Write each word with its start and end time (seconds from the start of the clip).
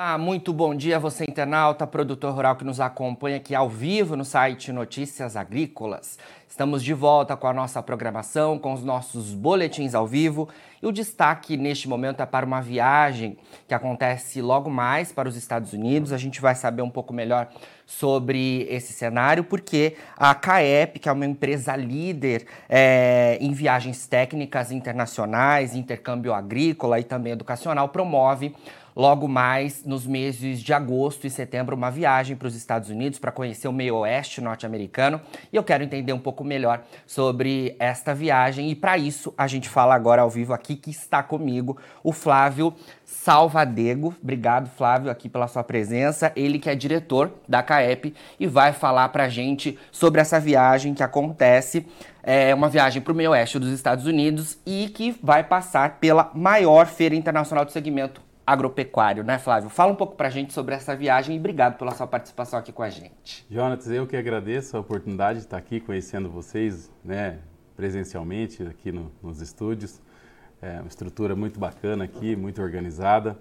Ah, 0.00 0.16
muito 0.16 0.52
bom 0.52 0.76
dia 0.76 0.96
você 0.96 1.24
internauta, 1.24 1.84
produtor 1.84 2.32
rural 2.32 2.54
que 2.54 2.64
nos 2.64 2.78
acompanha 2.78 3.38
aqui 3.38 3.52
ao 3.52 3.68
vivo 3.68 4.14
no 4.14 4.24
site 4.24 4.70
Notícias 4.70 5.34
Agrícolas. 5.34 6.20
Estamos 6.48 6.84
de 6.84 6.94
volta 6.94 7.36
com 7.36 7.48
a 7.48 7.52
nossa 7.52 7.82
programação, 7.82 8.60
com 8.60 8.72
os 8.72 8.84
nossos 8.84 9.34
boletins 9.34 9.96
ao 9.96 10.06
vivo 10.06 10.48
e 10.80 10.86
o 10.86 10.92
destaque 10.92 11.56
neste 11.56 11.88
momento 11.88 12.22
é 12.22 12.26
para 12.26 12.46
uma 12.46 12.60
viagem 12.60 13.36
que 13.66 13.74
acontece 13.74 14.40
logo 14.40 14.70
mais 14.70 15.10
para 15.10 15.28
os 15.28 15.34
Estados 15.34 15.72
Unidos. 15.72 16.12
A 16.12 16.16
gente 16.16 16.40
vai 16.40 16.54
saber 16.54 16.82
um 16.82 16.90
pouco 16.90 17.12
melhor 17.12 17.48
sobre 17.84 18.68
esse 18.70 18.92
cenário, 18.92 19.42
porque 19.42 19.96
a 20.16 20.32
CAEP, 20.34 21.00
que 21.00 21.08
é 21.08 21.12
uma 21.12 21.26
empresa 21.26 21.74
líder 21.74 22.46
é, 22.68 23.36
em 23.40 23.52
viagens 23.52 24.06
técnicas 24.06 24.70
internacionais, 24.70 25.74
intercâmbio 25.74 26.32
agrícola 26.32 27.00
e 27.00 27.02
também 27.02 27.32
educacional, 27.32 27.88
promove 27.88 28.54
logo 28.98 29.28
mais 29.28 29.84
nos 29.84 30.04
meses 30.04 30.60
de 30.60 30.72
agosto 30.72 31.24
e 31.24 31.30
setembro 31.30 31.76
uma 31.76 31.88
viagem 31.88 32.34
para 32.34 32.48
os 32.48 32.56
Estados 32.56 32.90
Unidos 32.90 33.20
para 33.20 33.30
conhecer 33.30 33.68
o 33.68 33.72
meio 33.72 33.98
oeste 33.98 34.40
norte-americano 34.40 35.20
e 35.52 35.56
eu 35.56 35.62
quero 35.62 35.84
entender 35.84 36.12
um 36.12 36.18
pouco 36.18 36.42
melhor 36.42 36.82
sobre 37.06 37.76
esta 37.78 38.12
viagem 38.12 38.72
e 38.72 38.74
para 38.74 38.98
isso 38.98 39.32
a 39.38 39.46
gente 39.46 39.68
fala 39.68 39.94
agora 39.94 40.22
ao 40.22 40.28
vivo 40.28 40.52
aqui 40.52 40.74
que 40.74 40.90
está 40.90 41.22
comigo 41.22 41.78
o 42.02 42.12
Flávio 42.12 42.74
Salvadego. 43.04 44.16
Obrigado, 44.20 44.68
Flávio, 44.68 45.10
aqui 45.10 45.28
pela 45.28 45.46
sua 45.46 45.62
presença. 45.62 46.32
Ele 46.34 46.58
que 46.58 46.68
é 46.68 46.74
diretor 46.74 47.32
da 47.48 47.62
CAEP 47.62 48.14
e 48.38 48.46
vai 48.46 48.72
falar 48.72 49.08
para 49.10 49.24
a 49.24 49.28
gente 49.28 49.78
sobre 49.92 50.20
essa 50.20 50.40
viagem 50.40 50.92
que 50.92 51.02
acontece. 51.02 51.86
É 52.22 52.54
uma 52.54 52.68
viagem 52.68 53.00
para 53.00 53.12
o 53.12 53.16
meio 53.16 53.30
oeste 53.30 53.58
dos 53.58 53.70
Estados 53.70 54.06
Unidos 54.06 54.58
e 54.66 54.88
que 54.88 55.18
vai 55.22 55.44
passar 55.44 55.98
pela 55.98 56.30
maior 56.34 56.86
feira 56.86 57.14
internacional 57.14 57.64
de 57.64 57.72
segmento 57.72 58.27
agropecuário, 58.48 59.22
né, 59.22 59.38
Flávio? 59.38 59.68
Fala 59.68 59.92
um 59.92 59.94
pouco 59.94 60.16
para 60.16 60.28
a 60.28 60.30
gente 60.30 60.54
sobre 60.54 60.74
essa 60.74 60.96
viagem 60.96 61.36
e 61.36 61.38
obrigado 61.38 61.76
pela 61.76 61.90
sua 61.92 62.06
participação 62.06 62.58
aqui 62.58 62.72
com 62.72 62.82
a 62.82 62.88
gente. 62.88 63.46
Jonatas, 63.50 63.90
eu 63.90 64.06
que 64.06 64.16
agradeço 64.16 64.74
a 64.74 64.80
oportunidade 64.80 65.40
de 65.40 65.44
estar 65.44 65.58
aqui 65.58 65.80
conhecendo 65.80 66.30
vocês, 66.30 66.90
né, 67.04 67.40
presencialmente 67.76 68.62
aqui 68.62 68.90
no, 68.90 69.12
nos 69.22 69.42
estúdios. 69.42 70.00
É 70.62 70.80
uma 70.80 70.88
estrutura 70.88 71.36
muito 71.36 71.60
bacana 71.60 72.04
aqui, 72.04 72.34
muito 72.34 72.62
organizada. 72.62 73.36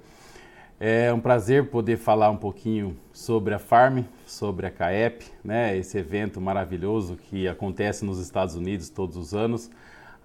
É 0.78 1.12
um 1.14 1.22
prazer 1.22 1.70
poder 1.70 1.96
falar 1.96 2.30
um 2.30 2.38
pouquinho 2.38 2.98
sobre 3.14 3.54
a 3.54 3.60
Farm, 3.60 4.04
sobre 4.26 4.68
a 4.68 4.70
CAEP, 4.70 5.26
né, 5.42 5.78
esse 5.78 5.98
evento 5.98 6.42
maravilhoso 6.42 7.16
que 7.16 7.48
acontece 7.48 8.04
nos 8.04 8.20
Estados 8.20 8.56
Unidos 8.56 8.90
todos 8.90 9.16
os 9.16 9.34
anos. 9.34 9.72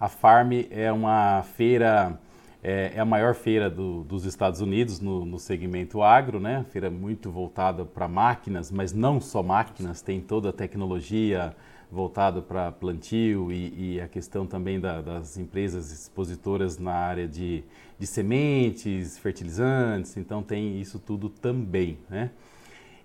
A 0.01 0.09
Farm 0.09 0.51
é 0.73 0.91
uma 0.91 1.45
feira 1.57 2.19
é, 2.63 2.93
é 2.95 3.01
a 3.01 3.05
maior 3.05 3.35
feira 3.35 3.69
do, 3.69 4.05
dos 4.05 4.25
Estados 4.25 4.61
Unidos 4.61 5.01
no, 5.01 5.25
no, 5.25 5.39
segmento 5.39 6.01
agro, 6.03 6.39
né? 6.39 6.65
Feira 6.71 6.89
muito 6.91 7.31
voltada 7.31 7.85
para 7.85 8.07
máquinas, 8.07 8.71
mas 8.71 8.93
não 8.93 9.21
só 9.21 9.43
máquinas, 9.43 10.01
tem 10.01 10.21
toda 10.21 10.51
a 10.51 10.53
tecnologia 10.53 11.57
voltada 11.91 12.41
para 12.41 12.71
plantio 12.71 13.53
e, 13.53 13.97
e, 13.97 14.01
a 14.01 14.09
questão 14.09 14.47
também 14.47 14.81
da, 14.81 15.03
das 15.03 15.37
empresas 15.37 15.93
expositoras 15.93 16.79
na 16.79 16.95
área 16.95 17.29
de, 17.29 17.65
de 17.99 18.07
sementes, 18.07 19.19
fertilizantes, 19.19 20.17
então 20.17 20.43
tem 20.43 20.81
isso 20.81 20.99
tudo 20.99 21.29
também, 21.29 21.99
né? 22.09 22.31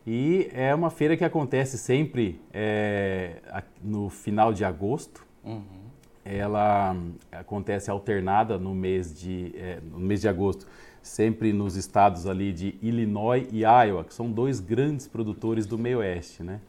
E 0.06 0.50
é 0.54 0.74
uma 0.74 0.90
feira 0.90 1.18
que 1.18 1.26
acontece 1.26 1.78
sempre 1.78 2.40
é, 2.54 3.42
no 3.84 4.10
final 4.10 4.54
de 4.54 4.64
agosto. 4.64 5.26
Uhum 5.44 5.87
ela 6.28 6.96
acontece 7.32 7.90
alternada 7.90 8.58
no 8.58 8.76
mês 8.76 9.18
de, 9.18 9.54
é, 9.56 9.80
no 9.82 10.00
mês 10.00 10.22
de 10.22 10.28
agosto, 10.28 10.68
sempre 11.02 11.54
nos 11.54 11.76
estados 11.76 12.28
ali 12.28 12.52
de 12.52 12.76
Illinois 12.82 13.48
e 13.52 13.62
Iowa, 13.62 14.04
que 14.04 14.14
são 14.14 14.30
dois 14.30 14.60
grandes 14.60 15.08
produtores 15.08 15.66
do 15.66 15.78
meio 15.78 16.00
oeste, 16.00 16.44
né? 16.44 16.60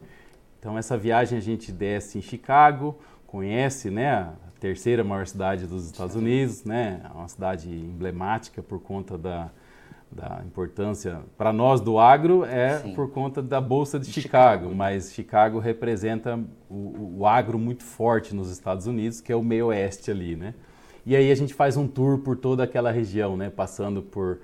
Então 0.59 0.77
essa 0.77 0.97
viagem 0.97 1.37
a 1.37 1.41
gente 1.41 1.71
desce 1.71 2.17
em 2.17 2.21
Chicago, 2.21 2.97
conhece, 3.27 3.89
né, 3.89 4.11
a 4.11 4.33
terceira 4.59 5.03
maior 5.03 5.25
cidade 5.27 5.67
dos 5.67 5.85
Estados 5.85 6.15
Unidos, 6.15 6.63
né, 6.63 7.01
é 7.03 7.17
uma 7.17 7.27
cidade 7.27 7.69
emblemática 7.69 8.61
por 8.61 8.79
conta 8.81 9.17
da, 9.17 9.49
da 10.11 10.41
importância 10.45 11.21
para 11.37 11.53
nós 11.53 11.79
do 11.81 11.99
agro 11.99 12.43
é 12.43 12.79
Sim. 12.79 12.93
por 12.93 13.11
conta 13.11 13.41
da 13.41 13.61
bolsa 13.61 13.99
de, 13.99 14.07
de 14.07 14.11
Chicago, 14.11 14.63
Chicago, 14.63 14.75
mas 14.75 15.13
Chicago 15.13 15.59
representa 15.59 16.39
o, 16.69 17.19
o, 17.19 17.25
agro 17.27 17.59
muito 17.59 17.83
forte 17.83 18.33
nos 18.33 18.49
Estados 18.49 18.87
Unidos, 18.87 19.21
que 19.21 19.31
é 19.31 19.35
o 19.35 19.43
meio 19.43 19.67
oeste 19.67 20.09
ali, 20.09 20.35
né? 20.35 20.55
E 21.05 21.15
aí 21.15 21.31
a 21.31 21.35
gente 21.35 21.53
faz 21.53 21.77
um 21.77 21.87
tour 21.87 22.19
por 22.19 22.35
toda 22.37 22.63
aquela 22.63 22.91
região, 22.91 23.37
né? 23.37 23.49
Passando 23.49 24.01
por, 24.01 24.39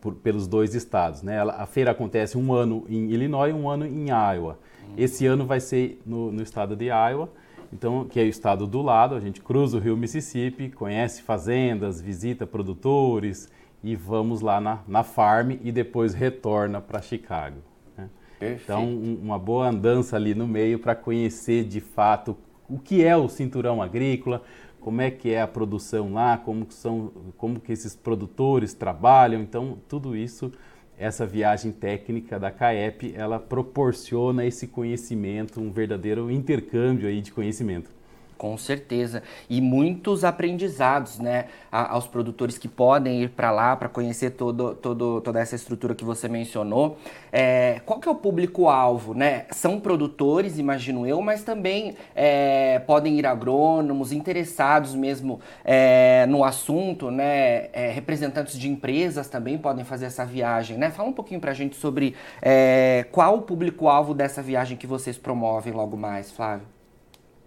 por 0.00 0.14
pelos 0.14 0.46
dois 0.46 0.74
estados, 0.74 1.22
né? 1.22 1.40
A 1.42 1.66
feira 1.66 1.90
acontece 1.90 2.38
um 2.38 2.52
ano 2.52 2.84
em 2.88 3.10
Illinois 3.10 3.54
um 3.54 3.68
ano 3.68 3.86
em 3.86 4.08
Iowa. 4.08 4.58
Hum. 4.82 4.94
Esse 4.96 5.26
ano 5.26 5.44
vai 5.44 5.60
ser 5.60 6.00
no, 6.06 6.32
no 6.32 6.42
estado 6.42 6.74
de 6.74 6.86
Iowa. 6.86 7.28
Então, 7.72 8.04
que 8.04 8.20
é 8.20 8.22
o 8.22 8.28
estado 8.28 8.66
do 8.66 8.80
lado, 8.80 9.14
a 9.14 9.20
gente 9.20 9.40
cruza 9.40 9.76
o 9.76 9.80
rio 9.80 9.96
Mississippi, 9.96 10.70
conhece 10.70 11.22
fazendas, 11.22 12.00
visita 12.00 12.46
produtores, 12.46 13.50
e 13.82 13.94
vamos 13.94 14.40
lá 14.40 14.60
na, 14.60 14.80
na 14.86 15.02
farm 15.02 15.52
e 15.62 15.70
depois 15.70 16.14
retorna 16.14 16.80
para 16.80 17.00
Chicago. 17.00 17.58
Né? 17.96 18.08
Então, 18.40 18.84
um, 18.84 19.18
uma 19.22 19.38
boa 19.38 19.68
andança 19.68 20.16
ali 20.16 20.34
no 20.34 20.46
meio 20.46 20.78
para 20.78 20.94
conhecer 20.94 21.64
de 21.64 21.80
fato 21.80 22.36
o 22.68 22.78
que 22.78 23.04
é 23.04 23.16
o 23.16 23.28
cinturão 23.28 23.80
agrícola, 23.80 24.42
como 24.80 25.00
é 25.00 25.10
que 25.10 25.32
é 25.32 25.40
a 25.40 25.48
produção 25.48 26.12
lá, 26.12 26.36
como 26.36 26.66
são, 26.70 27.10
como 27.36 27.58
que 27.60 27.72
esses 27.72 27.96
produtores 27.96 28.72
trabalham. 28.72 29.40
Então, 29.40 29.78
tudo 29.88 30.16
isso, 30.16 30.52
essa 30.98 31.26
viagem 31.26 31.72
técnica 31.72 32.38
da 32.38 32.50
CAEP, 32.50 33.12
ela 33.16 33.38
proporciona 33.38 34.44
esse 34.44 34.68
conhecimento, 34.68 35.60
um 35.60 35.70
verdadeiro 35.70 36.30
intercâmbio 36.30 37.08
aí 37.08 37.20
de 37.20 37.32
conhecimento. 37.32 37.90
Com 38.38 38.58
certeza. 38.58 39.22
E 39.48 39.60
muitos 39.60 40.24
aprendizados, 40.24 41.18
né, 41.18 41.46
aos 41.70 42.06
produtores 42.06 42.58
que 42.58 42.68
podem 42.68 43.22
ir 43.22 43.30
para 43.30 43.50
lá 43.50 43.74
para 43.74 43.88
conhecer 43.88 44.30
todo, 44.30 44.74
todo, 44.74 45.20
toda 45.22 45.40
essa 45.40 45.54
estrutura 45.54 45.94
que 45.94 46.04
você 46.04 46.28
mencionou. 46.28 46.98
É, 47.32 47.80
qual 47.86 47.98
que 47.98 48.08
é 48.08 48.10
o 48.10 48.14
público-alvo, 48.14 49.14
né? 49.14 49.46
São 49.50 49.80
produtores, 49.80 50.58
imagino 50.58 51.06
eu, 51.06 51.20
mas 51.22 51.42
também 51.42 51.94
é, 52.14 52.78
podem 52.80 53.18
ir 53.18 53.26
agrônomos, 53.26 54.12
interessados 54.12 54.94
mesmo 54.94 55.40
é, 55.64 56.26
no 56.28 56.44
assunto, 56.44 57.10
né? 57.10 57.68
É, 57.72 57.90
representantes 57.90 58.58
de 58.58 58.68
empresas 58.68 59.28
também 59.28 59.56
podem 59.56 59.84
fazer 59.84 60.06
essa 60.06 60.24
viagem, 60.24 60.76
né? 60.76 60.90
Fala 60.90 61.08
um 61.08 61.12
pouquinho 61.12 61.40
para 61.40 61.52
a 61.52 61.54
gente 61.54 61.76
sobre 61.76 62.14
é, 62.42 63.06
qual 63.10 63.36
o 63.36 63.42
público-alvo 63.42 64.12
dessa 64.14 64.42
viagem 64.42 64.76
que 64.76 64.86
vocês 64.86 65.16
promovem 65.16 65.72
logo 65.72 65.96
mais, 65.96 66.30
Flávio 66.30 66.75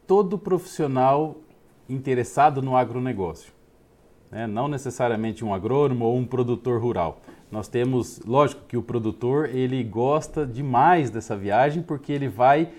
todo 0.10 0.40
profissional 0.40 1.36
interessado 1.88 2.64
no 2.64 2.76
agronegócio. 2.76 3.54
Né? 4.32 4.48
Não 4.48 4.68
necessariamente 4.68 5.46
um 5.46 5.54
agrônomo 5.54 6.04
ou 6.04 6.18
um 6.18 6.26
produtor 6.26 6.82
rural. 6.82 7.22
Nós 7.52 7.68
temos, 7.68 8.20
lógico 8.26 8.64
que 8.68 8.76
o 8.76 8.82
produtor 8.82 9.54
ele 9.54 9.84
gosta 9.84 10.48
demais 10.48 11.12
dessa 11.12 11.38
viagem 11.38 11.84
porque 11.84 12.12
ele 12.12 12.28
vai 12.28 12.70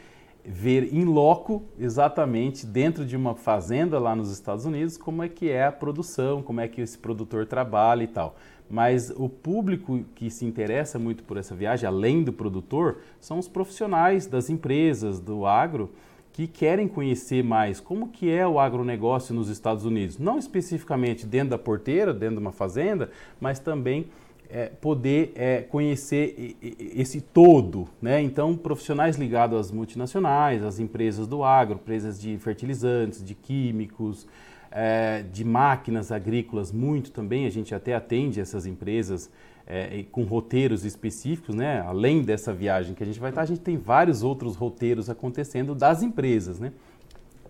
ver 0.45 0.93
em 0.93 1.05
loco 1.05 1.63
exatamente 1.79 2.67
dentro 2.67 3.07
de 3.07 3.17
uma 3.17 3.37
fazenda 3.37 3.97
lá 4.01 4.17
nos 4.17 4.33
Estados 4.33 4.65
Unidos 4.65 4.97
como 4.97 5.23
é 5.23 5.29
que 5.29 5.49
é 5.49 5.67
a 5.67 5.71
produção, 5.71 6.43
como 6.43 6.61
é 6.61 6.67
que 6.67 6.81
esse 6.81 6.99
produtor 6.99 7.47
trabalha 7.47 8.03
e 8.03 8.09
tal. 8.09 8.35
Mas 8.69 9.09
o 9.17 9.29
público 9.29 10.05
que 10.17 10.31
se 10.31 10.45
interessa 10.45 10.99
muito 10.99 11.23
por 11.23 11.37
essa 11.37 11.55
viagem, 11.55 11.87
além 11.87 12.25
do 12.25 12.33
produtor, 12.33 12.99
são 13.21 13.39
os 13.39 13.47
profissionais 13.47 14.27
das 14.27 14.51
empresas 14.51 15.21
do 15.21 15.47
agro 15.47 15.91
que 16.41 16.47
querem 16.47 16.89
conhecer 16.89 17.45
mais 17.45 17.81
como 17.81 18.09
que 18.09 18.31
é 18.31 18.47
o 18.47 18.59
agronegócio 18.59 19.35
nos 19.35 19.49
Estados 19.49 19.85
Unidos, 19.85 20.19
não 20.19 20.39
especificamente 20.39 21.27
dentro 21.27 21.51
da 21.51 21.59
porteira, 21.59 22.15
dentro 22.15 22.37
de 22.37 22.41
uma 22.41 22.53
fazenda, 22.53 23.11
mas 23.39 23.59
também 23.59 24.07
é, 24.49 24.67
poder 24.67 25.33
é, 25.35 25.61
conhecer 25.61 26.57
esse 26.63 27.21
todo, 27.21 27.87
né? 28.01 28.23
Então, 28.23 28.57
profissionais 28.57 29.17
ligados 29.17 29.59
às 29.59 29.71
multinacionais, 29.71 30.65
às 30.65 30.79
empresas 30.81 31.27
do 31.27 31.45
agro, 31.45 31.75
empresas 31.75 32.19
de 32.19 32.39
fertilizantes, 32.39 33.23
de 33.23 33.35
químicos, 33.35 34.27
é, 34.71 35.25
de 35.33 35.45
máquinas 35.45 36.13
agrícolas, 36.13 36.71
muito 36.71 37.11
também. 37.11 37.47
A 37.47 37.51
gente 37.51 37.75
até 37.75 37.95
atende 37.95 38.41
essas 38.41 38.67
empresas 38.67 39.31
é, 39.67 40.05
com 40.11 40.25
roteiros 40.25 40.85
específicos, 40.85 41.55
né? 41.55 41.81
Além 41.81 42.23
dessa 42.23 42.53
viagem 42.53 42.95
que 42.95 43.03
a 43.03 43.07
gente 43.07 43.21
vai 43.21 43.31
estar, 43.31 43.43
a 43.43 43.47
gente 43.47 43.61
tem 43.61 43.77
vários 43.77 44.23
outros 44.23 44.57
roteiros 44.57 45.09
acontecendo 45.09 45.75
das 45.75 46.03
empresas, 46.03 46.59
né? 46.59 46.73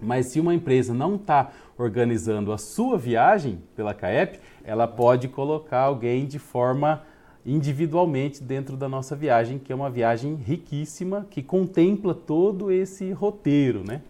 Mas 0.00 0.26
se 0.26 0.40
uma 0.40 0.54
empresa 0.54 0.94
não 0.94 1.16
está 1.16 1.50
organizando 1.76 2.52
a 2.52 2.58
sua 2.58 2.96
viagem 2.96 3.58
pela 3.76 3.92
CAEP, 3.92 4.38
ela 4.64 4.88
pode 4.88 5.28
colocar 5.28 5.82
alguém 5.82 6.26
de 6.26 6.38
forma 6.38 7.02
individualmente 7.44 8.42
dentro 8.42 8.76
da 8.76 8.88
nossa 8.88 9.16
viagem, 9.16 9.58
que 9.58 9.72
é 9.72 9.74
uma 9.74 9.90
viagem 9.90 10.34
riquíssima, 10.34 11.26
que 11.30 11.42
contempla 11.42 12.14
todo 12.14 12.70
esse 12.70 13.12
roteiro, 13.12 13.82
né? 13.84 14.02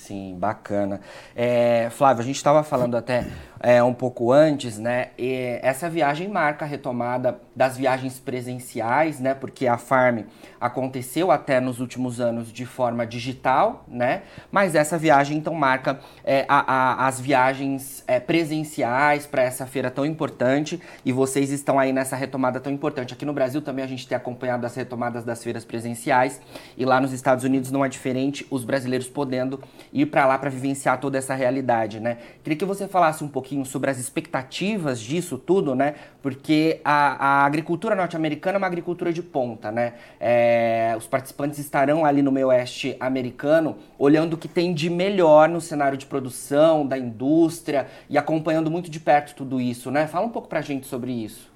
Sim, 0.00 0.34
bacana. 0.38 0.98
É, 1.36 1.90
Flávio, 1.90 2.22
a 2.22 2.24
gente 2.24 2.36
estava 2.36 2.62
falando 2.64 2.96
até 2.96 3.26
é, 3.62 3.82
um 3.82 3.92
pouco 3.92 4.32
antes, 4.32 4.78
né? 4.78 5.08
E 5.18 5.58
essa 5.62 5.88
viagem 5.88 6.28
marca 6.28 6.64
a 6.64 6.68
retomada 6.68 7.38
das 7.54 7.76
viagens 7.76 8.18
presenciais, 8.18 9.20
né? 9.20 9.34
Porque 9.34 9.66
a 9.66 9.76
Farm 9.76 10.20
aconteceu 10.58 11.30
até 11.30 11.60
nos 11.60 11.78
últimos 11.78 12.20
anos 12.20 12.50
de 12.50 12.64
forma 12.64 13.06
digital, 13.06 13.84
né? 13.86 14.22
Mas 14.50 14.74
essa 14.74 14.96
viagem 14.96 15.36
então 15.36 15.52
marca 15.52 16.00
é, 16.24 16.46
a, 16.48 16.72
a, 16.72 17.06
as 17.06 17.20
viagens 17.20 18.02
é, 18.06 18.18
presenciais 18.18 19.26
para 19.26 19.42
essa 19.42 19.66
feira 19.66 19.90
tão 19.90 20.06
importante 20.06 20.80
e 21.04 21.12
vocês 21.12 21.50
estão 21.50 21.78
aí 21.78 21.92
nessa 21.92 22.16
retomada 22.16 22.60
tão 22.60 22.72
importante. 22.72 23.12
Aqui 23.12 23.26
no 23.26 23.34
Brasil 23.34 23.60
também 23.60 23.84
a 23.84 23.88
gente 23.88 24.08
tem 24.08 24.16
acompanhado 24.16 24.64
as 24.64 24.74
retomadas 24.74 25.22
das 25.22 25.44
feiras 25.44 25.66
presenciais 25.66 26.40
e 26.78 26.86
lá 26.86 26.98
nos 26.98 27.12
Estados 27.12 27.44
Unidos 27.44 27.70
não 27.70 27.84
é 27.84 27.90
diferente, 27.90 28.46
os 28.50 28.64
brasileiros 28.64 29.06
podendo 29.06 29.62
ir 29.92 30.06
para 30.06 30.24
lá 30.24 30.38
para 30.38 30.48
vivenciar 30.48 30.98
toda 30.98 31.18
essa 31.18 31.34
realidade, 31.34 32.00
né? 32.00 32.16
Queria 32.42 32.56
que 32.56 32.64
você 32.64 32.88
falasse 32.88 33.22
um 33.22 33.28
pouquinho 33.28 33.49
sobre 33.64 33.90
as 33.90 33.98
expectativas 33.98 35.00
disso 35.00 35.36
tudo, 35.36 35.74
né? 35.74 35.94
Porque 36.22 36.80
a, 36.84 37.42
a 37.42 37.44
agricultura 37.44 37.94
norte-americana 37.94 38.56
é 38.56 38.58
uma 38.58 38.66
agricultura 38.66 39.12
de 39.12 39.22
ponta, 39.22 39.70
né? 39.70 39.94
É, 40.18 40.94
os 40.96 41.06
participantes 41.06 41.58
estarão 41.58 42.04
ali 42.04 42.22
no 42.22 42.30
meio 42.30 42.48
oeste 42.48 42.96
americano 43.00 43.76
olhando 43.98 44.34
o 44.34 44.38
que 44.38 44.48
tem 44.48 44.72
de 44.72 44.88
melhor 44.88 45.48
no 45.48 45.60
cenário 45.60 45.98
de 45.98 46.06
produção, 46.06 46.86
da 46.86 46.96
indústria 46.96 47.86
e 48.08 48.16
acompanhando 48.16 48.70
muito 48.70 48.90
de 48.90 49.00
perto 49.00 49.34
tudo 49.34 49.60
isso, 49.60 49.90
né? 49.90 50.06
Fala 50.06 50.26
um 50.26 50.30
pouco 50.30 50.48
pra 50.48 50.60
gente 50.60 50.86
sobre 50.86 51.12
isso. 51.12 51.49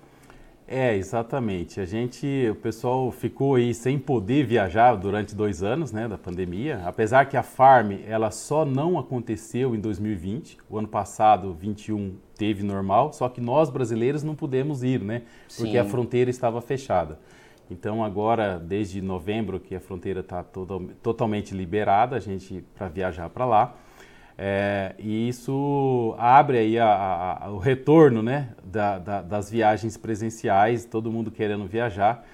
É, 0.66 0.96
exatamente. 0.96 1.78
A 1.78 1.84
gente, 1.84 2.48
o 2.50 2.54
pessoal 2.54 3.10
ficou 3.10 3.56
aí 3.56 3.74
sem 3.74 3.98
poder 3.98 4.46
viajar 4.46 4.94
durante 4.96 5.34
dois 5.34 5.62
anos, 5.62 5.92
né, 5.92 6.08
da 6.08 6.16
pandemia. 6.16 6.80
Apesar 6.86 7.26
que 7.26 7.36
a 7.36 7.42
Farm, 7.42 7.92
ela 8.06 8.30
só 8.30 8.64
não 8.64 8.98
aconteceu 8.98 9.74
em 9.74 9.80
2020. 9.80 10.56
O 10.70 10.78
ano 10.78 10.88
passado, 10.88 11.52
21, 11.52 12.16
teve 12.36 12.62
normal. 12.62 13.12
Só 13.12 13.28
que 13.28 13.42
nós 13.42 13.68
brasileiros 13.68 14.22
não 14.22 14.34
pudemos 14.34 14.82
ir, 14.82 15.00
né, 15.00 15.22
porque 15.56 15.72
Sim. 15.72 15.78
a 15.78 15.84
fronteira 15.84 16.30
estava 16.30 16.60
fechada. 16.62 17.18
Então 17.70 18.02
agora, 18.02 18.58
desde 18.58 19.00
novembro, 19.02 19.60
que 19.60 19.74
a 19.74 19.80
fronteira 19.80 20.20
está 20.20 20.44
totalmente 21.02 21.54
liberada, 21.54 22.16
a 22.16 22.20
gente 22.20 22.64
para 22.74 22.88
viajar 22.88 23.28
para 23.30 23.44
lá. 23.44 23.74
É, 24.36 24.94
e 24.98 25.28
isso 25.28 26.14
abre 26.18 26.58
aí 26.58 26.78
a, 26.78 27.38
a, 27.40 27.50
o 27.50 27.58
retorno 27.58 28.22
né, 28.22 28.48
da, 28.64 28.98
da, 28.98 29.22
das 29.22 29.50
viagens 29.50 29.96
presenciais, 29.96 30.84
todo 30.84 31.10
mundo 31.10 31.30
querendo 31.30 31.66
viajar, 31.66 32.26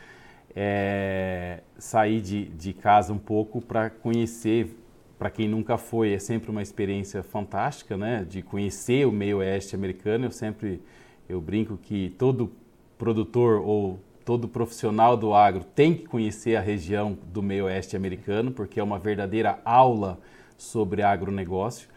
é, 0.56 1.60
sair 1.78 2.20
de, 2.20 2.46
de 2.46 2.72
casa 2.72 3.12
um 3.12 3.18
pouco 3.18 3.60
para 3.60 3.90
conhecer, 3.90 4.74
para 5.18 5.28
quem 5.28 5.46
nunca 5.46 5.76
foi, 5.76 6.14
é 6.14 6.18
sempre 6.18 6.50
uma 6.50 6.62
experiência 6.62 7.22
fantástica, 7.22 7.96
né, 7.96 8.24
de 8.26 8.40
conhecer 8.40 9.06
o 9.06 9.12
meio 9.12 9.38
oeste 9.38 9.74
americano. 9.74 10.24
Eu 10.24 10.30
sempre 10.30 10.80
eu 11.28 11.40
brinco 11.40 11.76
que 11.76 12.10
todo 12.18 12.50
produtor 12.98 13.60
ou 13.60 14.00
todo 14.24 14.48
profissional 14.48 15.16
do 15.16 15.34
agro 15.34 15.64
tem 15.64 15.94
que 15.94 16.06
conhecer 16.06 16.56
a 16.56 16.60
região 16.60 17.16
do 17.32 17.42
meio 17.42 17.66
oeste 17.66 17.96
americano, 17.96 18.50
porque 18.50 18.80
é 18.80 18.82
uma 18.82 18.98
verdadeira 18.98 19.60
aula 19.64 20.18
sobre 20.62 21.02
agronegócio. 21.02 21.88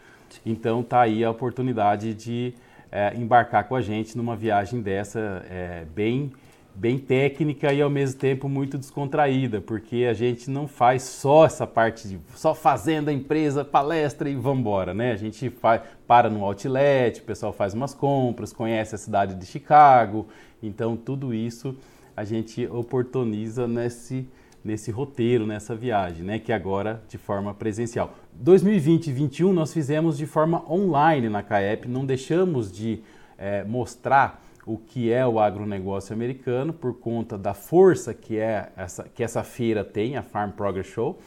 Então 0.44 0.82
tá 0.82 1.02
aí 1.02 1.24
a 1.24 1.30
oportunidade 1.30 2.14
de 2.14 2.54
é, 2.90 3.14
embarcar 3.16 3.64
com 3.64 3.76
a 3.76 3.80
gente 3.80 4.16
numa 4.16 4.34
viagem 4.34 4.80
dessa 4.80 5.44
é, 5.48 5.84
bem 5.94 6.32
bem 6.76 6.98
técnica 6.98 7.72
e 7.72 7.80
ao 7.80 7.88
mesmo 7.88 8.18
tempo 8.18 8.48
muito 8.48 8.76
descontraída, 8.76 9.60
porque 9.60 10.06
a 10.10 10.12
gente 10.12 10.50
não 10.50 10.66
faz 10.66 11.04
só 11.04 11.46
essa 11.46 11.66
parte 11.66 12.08
de 12.08 12.18
só 12.34 12.52
fazenda, 12.52 13.12
empresa, 13.12 13.64
palestra 13.64 14.28
e 14.28 14.34
vamos 14.34 14.58
embora, 14.60 14.92
né? 14.92 15.12
A 15.12 15.16
gente 15.16 15.50
faz, 15.50 15.82
para 16.06 16.28
no 16.28 16.44
outlet, 16.44 17.20
o 17.20 17.22
pessoal 17.22 17.52
faz 17.52 17.74
umas 17.74 17.94
compras, 17.94 18.52
conhece 18.52 18.94
a 18.94 18.98
cidade 18.98 19.36
de 19.36 19.46
Chicago, 19.46 20.26
então 20.60 20.96
tudo 20.96 21.32
isso 21.32 21.76
a 22.16 22.24
gente 22.24 22.66
oportuniza 22.66 23.68
nesse 23.68 24.26
nesse 24.64 24.90
roteiro, 24.90 25.46
nessa 25.46 25.74
viagem, 25.76 26.24
né, 26.24 26.38
que 26.38 26.52
agora 26.52 27.02
de 27.06 27.18
forma 27.18 27.52
presencial. 27.52 28.14
2020 28.32 29.08
e 29.08 29.10
2021 29.10 29.52
nós 29.52 29.72
fizemos 29.72 30.16
de 30.16 30.26
forma 30.26 30.64
online 30.70 31.28
na 31.28 31.42
CAEP, 31.42 31.86
não 31.86 32.06
deixamos 32.06 32.72
de 32.72 33.02
é, 33.36 33.62
mostrar 33.64 34.42
o 34.66 34.78
que 34.78 35.12
é 35.12 35.26
o 35.26 35.38
agronegócio 35.38 36.14
americano 36.14 36.72
por 36.72 36.98
conta 36.98 37.36
da 37.36 37.52
força 37.52 38.14
que, 38.14 38.38
é 38.38 38.70
essa, 38.76 39.04
que 39.04 39.22
essa 39.22 39.44
feira 39.44 39.84
tem, 39.84 40.16
a 40.16 40.22
Farm 40.22 40.52
Progress 40.52 40.88
Show, 40.88 41.18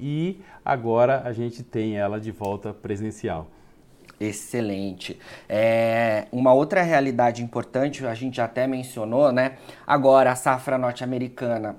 e 0.00 0.40
agora 0.64 1.22
a 1.24 1.32
gente 1.32 1.62
tem 1.62 1.96
ela 1.96 2.18
de 2.18 2.32
volta 2.32 2.74
presencial. 2.74 3.48
Excelente. 4.18 5.18
É, 5.48 6.26
uma 6.32 6.52
outra 6.52 6.82
realidade 6.82 7.42
importante, 7.42 8.04
a 8.06 8.14
gente 8.14 8.40
até 8.40 8.66
mencionou, 8.66 9.32
né? 9.32 9.58
Agora 9.86 10.30
a 10.30 10.36
safra 10.36 10.78
norte-americana 10.78 11.76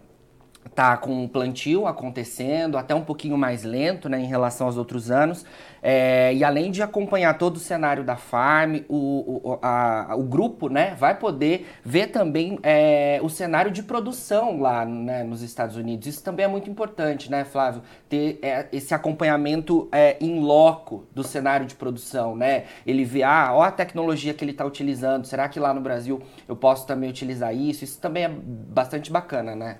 tá 0.75 0.97
com 0.97 1.23
um 1.23 1.27
plantio 1.27 1.87
acontecendo, 1.87 2.77
até 2.77 2.95
um 2.95 3.03
pouquinho 3.03 3.37
mais 3.37 3.63
lento 3.63 4.09
né, 4.09 4.19
em 4.19 4.25
relação 4.25 4.67
aos 4.67 4.77
outros 4.77 5.11
anos. 5.11 5.45
É, 5.85 6.33
e 6.33 6.45
além 6.45 6.71
de 6.71 6.81
acompanhar 6.81 7.37
todo 7.37 7.57
o 7.57 7.59
cenário 7.59 8.05
da 8.05 8.15
farm, 8.15 8.77
o, 8.87 9.41
o, 9.43 9.59
a, 9.61 10.15
o 10.15 10.23
grupo 10.23 10.69
né, 10.69 10.95
vai 10.97 11.13
poder 11.17 11.67
ver 11.83 12.07
também 12.07 12.57
é, 12.63 13.19
o 13.21 13.29
cenário 13.29 13.69
de 13.69 13.83
produção 13.83 14.61
lá 14.61 14.85
né, 14.85 15.23
nos 15.23 15.41
Estados 15.41 15.75
Unidos. 15.75 16.07
Isso 16.07 16.23
também 16.23 16.45
é 16.45 16.47
muito 16.47 16.69
importante, 16.69 17.29
né, 17.29 17.43
Flávio? 17.43 17.81
Ter 18.07 18.39
é, 18.41 18.67
esse 18.71 18.93
acompanhamento 18.93 19.89
em 20.21 20.37
é, 20.37 20.41
loco 20.41 21.05
do 21.13 21.23
cenário 21.23 21.65
de 21.65 21.75
produção. 21.75 22.35
Né? 22.35 22.63
Ele 22.87 23.03
vê, 23.03 23.23
ah, 23.23 23.49
ó 23.53 23.63
a 23.63 23.71
tecnologia 23.71 24.33
que 24.33 24.43
ele 24.43 24.51
está 24.51 24.65
utilizando, 24.65 25.25
será 25.25 25.49
que 25.49 25.59
lá 25.59 25.73
no 25.73 25.81
Brasil 25.81 26.21
eu 26.47 26.55
posso 26.55 26.87
também 26.87 27.09
utilizar 27.09 27.53
isso? 27.53 27.83
Isso 27.83 27.99
também 27.99 28.23
é 28.23 28.29
bastante 28.29 29.11
bacana, 29.11 29.53
né? 29.53 29.77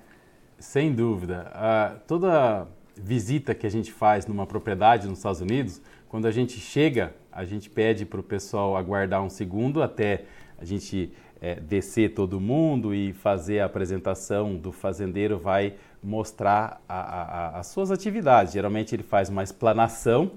Sem 0.63 0.93
dúvida. 0.93 1.51
Uh, 1.53 1.99
toda 2.07 2.65
visita 2.95 3.53
que 3.53 3.67
a 3.67 3.69
gente 3.69 3.91
faz 3.91 4.25
numa 4.25 4.47
propriedade 4.47 5.09
nos 5.09 5.17
Estados 5.19 5.41
Unidos, 5.41 5.81
quando 6.07 6.25
a 6.25 6.31
gente 6.31 6.57
chega, 6.57 7.13
a 7.29 7.43
gente 7.43 7.69
pede 7.69 8.05
para 8.05 8.21
o 8.21 8.23
pessoal 8.23 8.77
aguardar 8.77 9.21
um 9.21 9.29
segundo 9.29 9.83
até 9.83 10.23
a 10.57 10.63
gente 10.63 11.11
é, 11.41 11.55
descer 11.55 12.13
todo 12.13 12.39
mundo 12.39 12.95
e 12.95 13.11
fazer 13.11 13.59
a 13.59 13.65
apresentação 13.65 14.55
do 14.55 14.71
fazendeiro 14.71 15.37
vai 15.37 15.73
mostrar 16.01 16.81
a, 16.87 16.97
a, 16.97 17.59
as 17.59 17.67
suas 17.67 17.91
atividades. 17.91 18.53
Geralmente 18.53 18.95
ele 18.95 19.03
faz 19.03 19.27
uma 19.27 19.43
explanação 19.43 20.31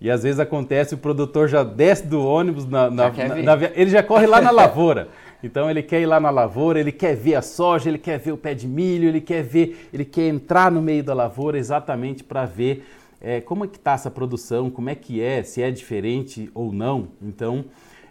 e 0.00 0.10
às 0.10 0.24
vezes 0.24 0.40
acontece 0.40 0.94
o 0.94 0.98
produtor 0.98 1.48
já 1.48 1.62
desce 1.62 2.06
do 2.06 2.26
ônibus, 2.26 2.66
na, 2.66 2.90
na, 2.90 3.10
na, 3.10 3.56
na 3.56 3.70
ele 3.74 3.90
já 3.90 4.02
corre 4.02 4.26
lá 4.26 4.40
na 4.40 4.50
lavoura. 4.50 5.08
Então 5.42 5.70
ele 5.70 5.82
quer 5.82 6.00
ir 6.00 6.06
lá 6.06 6.20
na 6.20 6.30
lavoura, 6.30 6.78
ele 6.78 6.92
quer 6.92 7.16
ver 7.16 7.34
a 7.34 7.42
soja, 7.42 7.88
ele 7.88 7.98
quer 7.98 8.18
ver 8.18 8.32
o 8.32 8.36
pé 8.36 8.54
de 8.54 8.68
milho, 8.68 9.08
ele 9.08 9.20
quer 9.20 9.42
ver, 9.42 9.88
ele 9.92 10.04
quer 10.04 10.28
entrar 10.28 10.70
no 10.70 10.82
meio 10.82 11.02
da 11.02 11.14
lavoura 11.14 11.58
exatamente 11.58 12.22
para 12.22 12.44
ver 12.44 12.84
é, 13.20 13.40
como 13.40 13.64
é 13.64 13.68
que 13.68 13.76
está 13.76 13.92
essa 13.92 14.10
produção, 14.10 14.70
como 14.70 14.90
é 14.90 14.94
que 14.94 15.20
é, 15.20 15.42
se 15.42 15.62
é 15.62 15.70
diferente 15.70 16.50
ou 16.54 16.72
não. 16.72 17.08
Então 17.22 17.64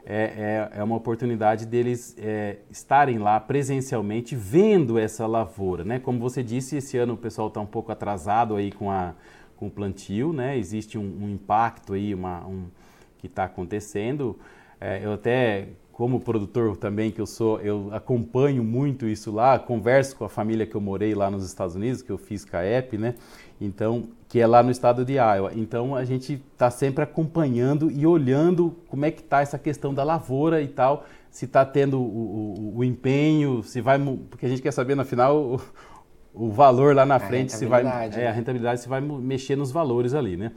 é, 0.05 0.69
é, 0.73 0.79
é 0.79 0.83
uma 0.83 0.95
oportunidade 0.95 1.65
deles 1.65 2.15
é, 2.17 2.57
estarem 2.71 3.19
lá 3.19 3.39
presencialmente 3.39 4.35
vendo 4.35 4.97
essa 4.97 5.27
lavoura, 5.27 5.83
né? 5.83 5.99
Como 5.99 6.19
você 6.19 6.41
disse, 6.41 6.77
esse 6.77 6.97
ano 6.97 7.13
o 7.13 7.17
pessoal 7.17 7.47
está 7.47 7.59
um 7.59 7.65
pouco 7.65 7.91
atrasado 7.91 8.55
aí 8.55 8.71
com, 8.71 8.89
a, 8.89 9.13
com 9.55 9.67
o 9.67 9.69
plantio, 9.69 10.33
né? 10.33 10.57
Existe 10.57 10.97
um, 10.97 11.17
um 11.21 11.29
impacto 11.29 11.93
aí, 11.93 12.13
uma, 12.15 12.45
um, 12.47 12.65
que 13.19 13.27
está 13.27 13.43
acontecendo. 13.43 14.39
É, 14.81 15.01
eu 15.03 15.13
até 15.13 15.67
como 15.99 16.17
produtor 16.17 16.77
também 16.77 17.11
que 17.11 17.19
eu 17.19 17.25
sou, 17.25 17.59
eu 17.59 17.89
acompanho 17.91 18.63
muito 18.63 19.05
isso 19.05 19.33
lá, 19.33 19.59
converso 19.59 20.15
com 20.15 20.23
a 20.23 20.29
família 20.29 20.65
que 20.65 20.73
eu 20.73 20.79
morei 20.79 21.13
lá 21.13 21.29
nos 21.29 21.45
Estados 21.45 21.75
Unidos, 21.75 22.01
que 22.01 22.09
eu 22.09 22.17
fiz 22.17 22.45
CAEP, 22.45 22.97
né? 22.97 23.15
Então, 23.59 24.07
que 24.29 24.39
é 24.39 24.47
lá 24.47 24.63
no 24.63 24.71
estado 24.71 25.03
de 25.03 25.15
Iowa. 25.15 25.51
Então, 25.53 25.93
a 25.93 26.05
gente 26.05 26.41
está 26.53 26.71
sempre 26.71 27.03
acompanhando 27.03 27.91
e 27.91 28.07
olhando 28.07 28.77
como 28.87 29.03
é 29.03 29.11
que 29.11 29.19
está 29.19 29.41
essa 29.41 29.59
questão 29.59 29.93
da 29.93 30.01
lavoura 30.01 30.61
e 30.61 30.69
tal, 30.69 31.03
se 31.29 31.43
está 31.43 31.65
tendo 31.65 31.99
o, 31.99 32.05
o, 32.05 32.77
o, 32.77 32.83
empenho, 32.85 33.61
se 33.61 33.81
vai, 33.81 33.99
porque 34.29 34.45
a 34.45 34.49
gente 34.49 34.61
quer 34.61 34.71
saber 34.71 34.95
no 34.95 35.03
final 35.03 35.35
o, 35.35 35.61
o 36.33 36.49
valor 36.49 36.95
lá 36.95 37.05
na 37.05 37.15
a 37.15 37.19
frente, 37.19 37.51
se 37.51 37.65
vai, 37.65 37.83
é, 38.15 38.29
a 38.29 38.31
rentabilidade 38.31 38.79
se 38.79 38.87
vai 38.87 39.01
mexer 39.01 39.57
nos 39.57 39.69
valores 39.69 40.13
ali, 40.13 40.37
né? 40.37 40.53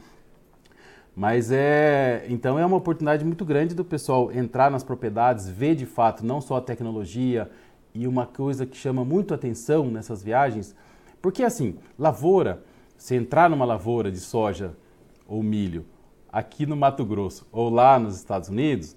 Mas 1.15 1.53
é, 1.53 2.25
então 2.29 2.59
é 2.59 2.65
uma 2.65 2.77
oportunidade 2.77 3.25
muito 3.25 3.45
grande 3.45 3.75
do 3.75 3.85
pessoal 3.85 4.33
entrar 4.33 4.71
nas 4.71 4.83
propriedades, 4.83 5.49
ver 5.49 5.75
de 5.75 5.85
fato 5.85 6.25
não 6.25 6.41
só 6.41 6.57
a 6.57 6.61
tecnologia 6.61 7.51
e 7.95 8.07
uma 8.07 8.27
coisa 8.27 8.65
que 8.65 8.77
chama 8.77 9.05
muito 9.05 9.35
atenção 9.35 9.91
nessas 9.91 10.23
viagens, 10.23 10.75
porque 11.21 11.43
assim, 11.43 11.77
lavoura, 11.99 12.65
se 12.97 13.15
entrar 13.15 13.51
numa 13.51 13.67
lavoura 13.67 14.11
de 14.11 14.21
soja 14.21 14.75
ou 15.29 15.43
milho 15.43 15.85
aqui 16.33 16.65
no 16.65 16.77
Mato 16.77 17.05
Grosso 17.05 17.47
ou 17.53 17.69
lá 17.69 17.99
nos 17.99 18.17
Estados 18.17 18.49
Unidos, 18.49 18.97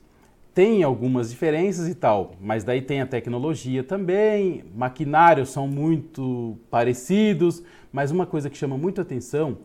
tem 0.54 0.84
algumas 0.84 1.30
diferenças 1.32 1.90
e 1.90 1.94
tal, 1.94 2.32
mas 2.40 2.64
daí 2.64 2.82
tem 2.82 3.02
a 3.02 3.06
tecnologia 3.06 3.84
também, 3.84 4.64
maquinários 4.74 5.50
são 5.50 5.68
muito 5.68 6.58
parecidos, 6.72 7.62
mas 7.92 8.10
uma 8.10 8.26
coisa 8.26 8.50
que 8.50 8.58
chama 8.58 8.78
muito 8.78 9.02
atenção 9.02 9.58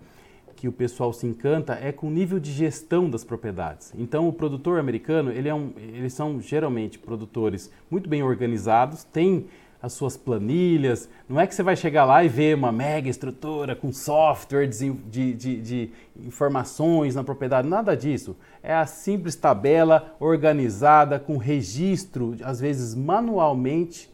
que 0.61 0.69
o 0.69 0.73
pessoal 0.73 1.11
se 1.11 1.27
encanta 1.27 1.79
é 1.81 1.91
com 1.91 2.09
o 2.09 2.11
nível 2.11 2.39
de 2.39 2.53
gestão 2.53 3.09
das 3.09 3.25
propriedades. 3.25 3.95
Então, 3.97 4.29
o 4.29 4.33
produtor 4.33 4.79
americano, 4.79 5.33
ele 5.33 5.49
é 5.49 5.55
um, 5.55 5.73
eles 5.79 6.13
são 6.13 6.39
geralmente 6.39 6.99
produtores 6.99 7.73
muito 7.91 8.11
bem 8.11 8.23
organizados, 8.23 9.03
têm 9.03 9.47
as 9.81 9.95
suas 9.95 10.19
planilhas. 10.19 11.09
Não 11.27 11.41
é 11.41 11.47
que 11.47 11.55
você 11.55 11.63
vai 11.63 11.77
chegar 11.77 12.05
lá 12.05 12.23
e 12.23 12.29
ver 12.29 12.55
uma 12.55 12.71
mega 12.71 13.09
estrutura 13.09 13.75
com 13.75 13.91
software 13.91 14.67
de, 14.67 14.93
de, 14.93 15.33
de, 15.33 15.63
de, 15.63 15.91
informações 16.27 17.15
na 17.15 17.25
propriedade, 17.25 17.67
nada 17.67 17.97
disso. 17.97 18.37
É 18.63 18.75
a 18.75 18.85
simples 18.85 19.37
tabela 19.37 20.15
organizada 20.21 21.19
com 21.19 21.39
registro, 21.39 22.37
às 22.45 22.61
vezes 22.61 22.95
manualmente, 22.95 24.11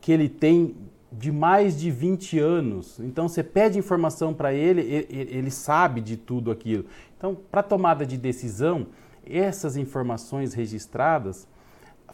que 0.00 0.12
ele 0.12 0.28
tem 0.28 0.76
de 1.10 1.30
mais 1.30 1.78
de 1.78 1.90
20 1.90 2.38
anos. 2.38 2.98
Então 3.00 3.28
você 3.28 3.42
pede 3.42 3.78
informação 3.78 4.34
para 4.34 4.52
ele, 4.52 5.06
ele 5.10 5.50
sabe 5.50 6.00
de 6.00 6.16
tudo 6.16 6.50
aquilo. 6.50 6.84
Então, 7.16 7.36
para 7.50 7.62
tomada 7.62 8.04
de 8.04 8.16
decisão, 8.16 8.86
essas 9.24 9.76
informações 9.76 10.54
registradas 10.54 11.48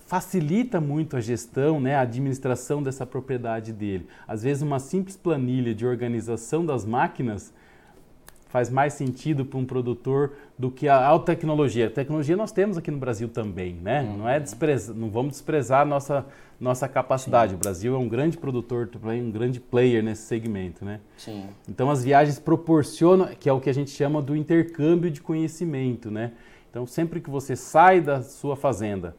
facilita 0.07 0.81
muito 0.81 1.17
a 1.17 1.21
gestão, 1.21 1.81
né, 1.81 1.97
a 1.97 2.03
administração 2.03 2.83
dessa 2.83 3.07
propriedade 3.07 3.73
dele. 3.73 4.07
Às 4.29 4.43
vezes 4.43 4.63
uma 4.63 4.79
simples 4.79 5.17
planilha 5.17 5.75
de 5.75 5.87
organização 5.87 6.67
das 6.67 6.85
máquinas 6.85 7.53
faz 8.53 8.69
mais 8.69 8.93
sentido 8.93 9.47
para 9.47 9.59
um 9.59 9.65
produtor 9.65 10.35
do 10.59 10.71
que 10.71 10.87
a 10.87 11.07
alta 11.07 11.35
tecnologia. 11.35 11.87
A 11.87 11.91
tecnologia 11.91 12.37
nós 12.37 12.53
temos 12.53 12.77
aqui 12.77 12.91
no 12.91 12.99
Brasil 12.99 13.27
também, 13.27 13.77
né? 13.77 14.03
Uhum. 14.03 14.19
Não 14.19 14.29
é 14.29 14.39
desprezar, 14.39 14.95
não 14.95 15.09
vamos 15.09 15.33
desprezar 15.33 15.81
a 15.81 15.85
nossa 15.87 16.27
nossa 16.61 16.87
capacidade. 16.87 17.53
Sim. 17.53 17.57
O 17.57 17.59
Brasil 17.59 17.95
é 17.95 17.99
um 17.99 18.09
grande 18.09 18.37
produtor, 18.37 18.89
um 19.03 19.31
grande 19.33 19.59
player 19.59 20.05
nesse 20.05 20.23
segmento, 20.23 20.85
né? 20.85 21.01
Sim. 21.17 21.47
Então 21.67 21.91
as 21.91 22.05
viagens 22.05 22.39
proporcionam, 22.39 23.29
que 23.41 23.49
é 23.49 23.53
o 23.53 23.59
que 23.59 23.71
a 23.71 23.75
gente 23.75 23.91
chama 23.91 24.21
do 24.21 24.37
intercâmbio 24.37 25.11
de 25.11 25.23
conhecimento, 25.23 26.11
né? 26.11 26.33
Então 26.71 26.87
sempre 26.87 27.23
que 27.23 27.31
você 27.31 27.57
sai 27.57 28.03
da 28.03 28.23
sua 28.23 28.55
fazenda 28.55 29.17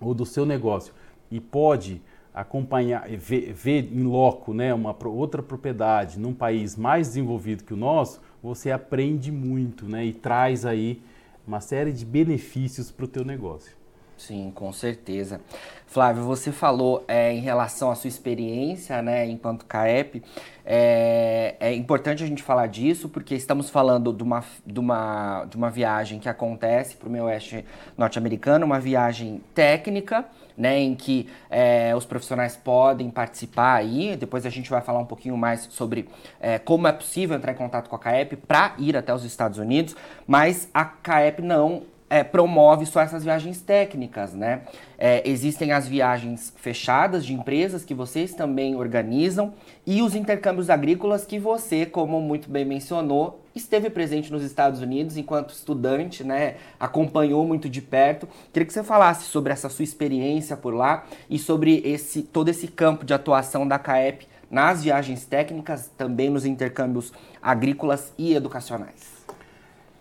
ou 0.00 0.14
do 0.14 0.24
seu 0.24 0.46
negócio 0.46 0.94
e 1.28 1.40
pode 1.40 2.00
acompanhar, 2.32 3.08
ver, 3.08 3.52
ver 3.52 3.92
em 3.92 4.04
loco, 4.04 4.54
né, 4.54 4.72
uma 4.72 4.96
outra 5.04 5.42
propriedade 5.42 6.20
num 6.20 6.32
país 6.32 6.76
mais 6.76 7.08
desenvolvido 7.08 7.64
que 7.64 7.74
o 7.74 7.76
nosso, 7.76 8.20
você 8.42 8.70
aprende 8.70 9.30
muito, 9.30 9.86
né? 9.86 10.04
E 10.04 10.12
traz 10.12 10.64
aí 10.64 11.02
uma 11.46 11.60
série 11.60 11.92
de 11.92 12.04
benefícios 12.04 12.90
para 12.90 13.04
o 13.04 13.08
teu 13.08 13.24
negócio. 13.24 13.80
Sim, 14.20 14.52
com 14.54 14.70
certeza. 14.70 15.40
Flávio, 15.86 16.22
você 16.24 16.52
falou 16.52 17.02
é, 17.08 17.32
em 17.32 17.40
relação 17.40 17.90
à 17.90 17.94
sua 17.94 18.06
experiência, 18.06 19.00
né, 19.00 19.26
enquanto 19.26 19.64
CAEP. 19.64 20.22
É, 20.64 21.56
é, 21.58 21.74
importante 21.74 22.22
a 22.22 22.26
gente 22.26 22.42
falar 22.42 22.66
disso 22.66 23.08
porque 23.08 23.34
estamos 23.34 23.70
falando 23.70 24.12
de 24.12 24.22
uma, 24.22 24.44
de 24.64 24.78
uma, 24.78 25.46
de 25.46 25.56
uma 25.56 25.70
viagem 25.70 26.18
que 26.20 26.28
acontece 26.28 26.96
para 26.96 27.08
o 27.08 27.10
meio 27.10 27.24
oeste 27.24 27.64
norte-americano, 27.96 28.66
uma 28.66 28.78
viagem 28.78 29.40
técnica, 29.54 30.26
né, 30.60 30.78
em 30.78 30.94
que 30.94 31.26
é, 31.48 31.96
os 31.96 32.04
profissionais 32.04 32.54
podem 32.54 33.08
participar 33.08 33.76
aí. 33.76 34.14
Depois 34.14 34.44
a 34.44 34.50
gente 34.50 34.68
vai 34.68 34.82
falar 34.82 34.98
um 34.98 35.06
pouquinho 35.06 35.34
mais 35.34 35.66
sobre 35.70 36.06
é, 36.38 36.58
como 36.58 36.86
é 36.86 36.92
possível 36.92 37.34
entrar 37.34 37.52
em 37.52 37.56
contato 37.56 37.88
com 37.88 37.96
a 37.96 37.98
CAEP 37.98 38.36
para 38.36 38.74
ir 38.76 38.94
até 38.94 39.14
os 39.14 39.24
Estados 39.24 39.58
Unidos, 39.58 39.96
mas 40.26 40.68
a 40.74 40.84
CAEP 40.84 41.40
não 41.40 41.84
é, 42.10 42.22
promove 42.22 42.84
só 42.84 43.00
essas 43.00 43.22
viagens 43.22 43.62
técnicas, 43.62 44.34
né? 44.34 44.62
É, 44.98 45.22
existem 45.24 45.70
as 45.72 45.86
viagens 45.86 46.52
fechadas 46.56 47.24
de 47.24 47.32
empresas 47.32 47.84
que 47.84 47.94
vocês 47.94 48.34
também 48.34 48.74
organizam 48.74 49.54
e 49.90 50.02
os 50.02 50.14
intercâmbios 50.14 50.70
agrícolas 50.70 51.24
que 51.24 51.36
você, 51.36 51.84
como 51.84 52.20
muito 52.20 52.48
bem 52.48 52.64
mencionou, 52.64 53.40
esteve 53.56 53.90
presente 53.90 54.30
nos 54.30 54.44
Estados 54.44 54.80
Unidos 54.80 55.16
enquanto 55.16 55.50
estudante, 55.50 56.22
né? 56.22 56.58
Acompanhou 56.78 57.44
muito 57.44 57.68
de 57.68 57.82
perto. 57.82 58.28
Queria 58.52 58.64
que 58.64 58.72
você 58.72 58.84
falasse 58.84 59.24
sobre 59.24 59.52
essa 59.52 59.68
sua 59.68 59.82
experiência 59.82 60.56
por 60.56 60.72
lá 60.72 61.04
e 61.28 61.40
sobre 61.40 61.82
esse 61.84 62.22
todo 62.22 62.48
esse 62.48 62.68
campo 62.68 63.04
de 63.04 63.12
atuação 63.12 63.66
da 63.66 63.80
CAEP 63.80 64.28
nas 64.48 64.84
viagens 64.84 65.24
técnicas, 65.24 65.90
também 65.98 66.30
nos 66.30 66.46
intercâmbios 66.46 67.12
agrícolas 67.42 68.12
e 68.16 68.32
educacionais. 68.32 69.26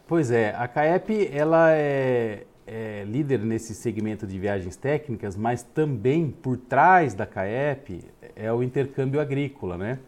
Pois 0.06 0.30
é, 0.30 0.54
a 0.56 0.68
CAEP 0.68 1.32
ela 1.34 1.72
é, 1.72 2.44
é, 2.68 3.04
líder 3.08 3.40
nesse 3.40 3.74
segmento 3.74 4.28
de 4.28 4.38
viagens 4.38 4.76
técnicas, 4.76 5.36
mas 5.36 5.64
também 5.64 6.30
por 6.30 6.58
trás 6.58 7.16
da 7.16 7.26
CAEP 7.26 8.04
é 8.40 8.52
o 8.52 8.64
intercâmbio 8.64 9.20
agrícola, 9.20 9.78
né? 9.78 10.00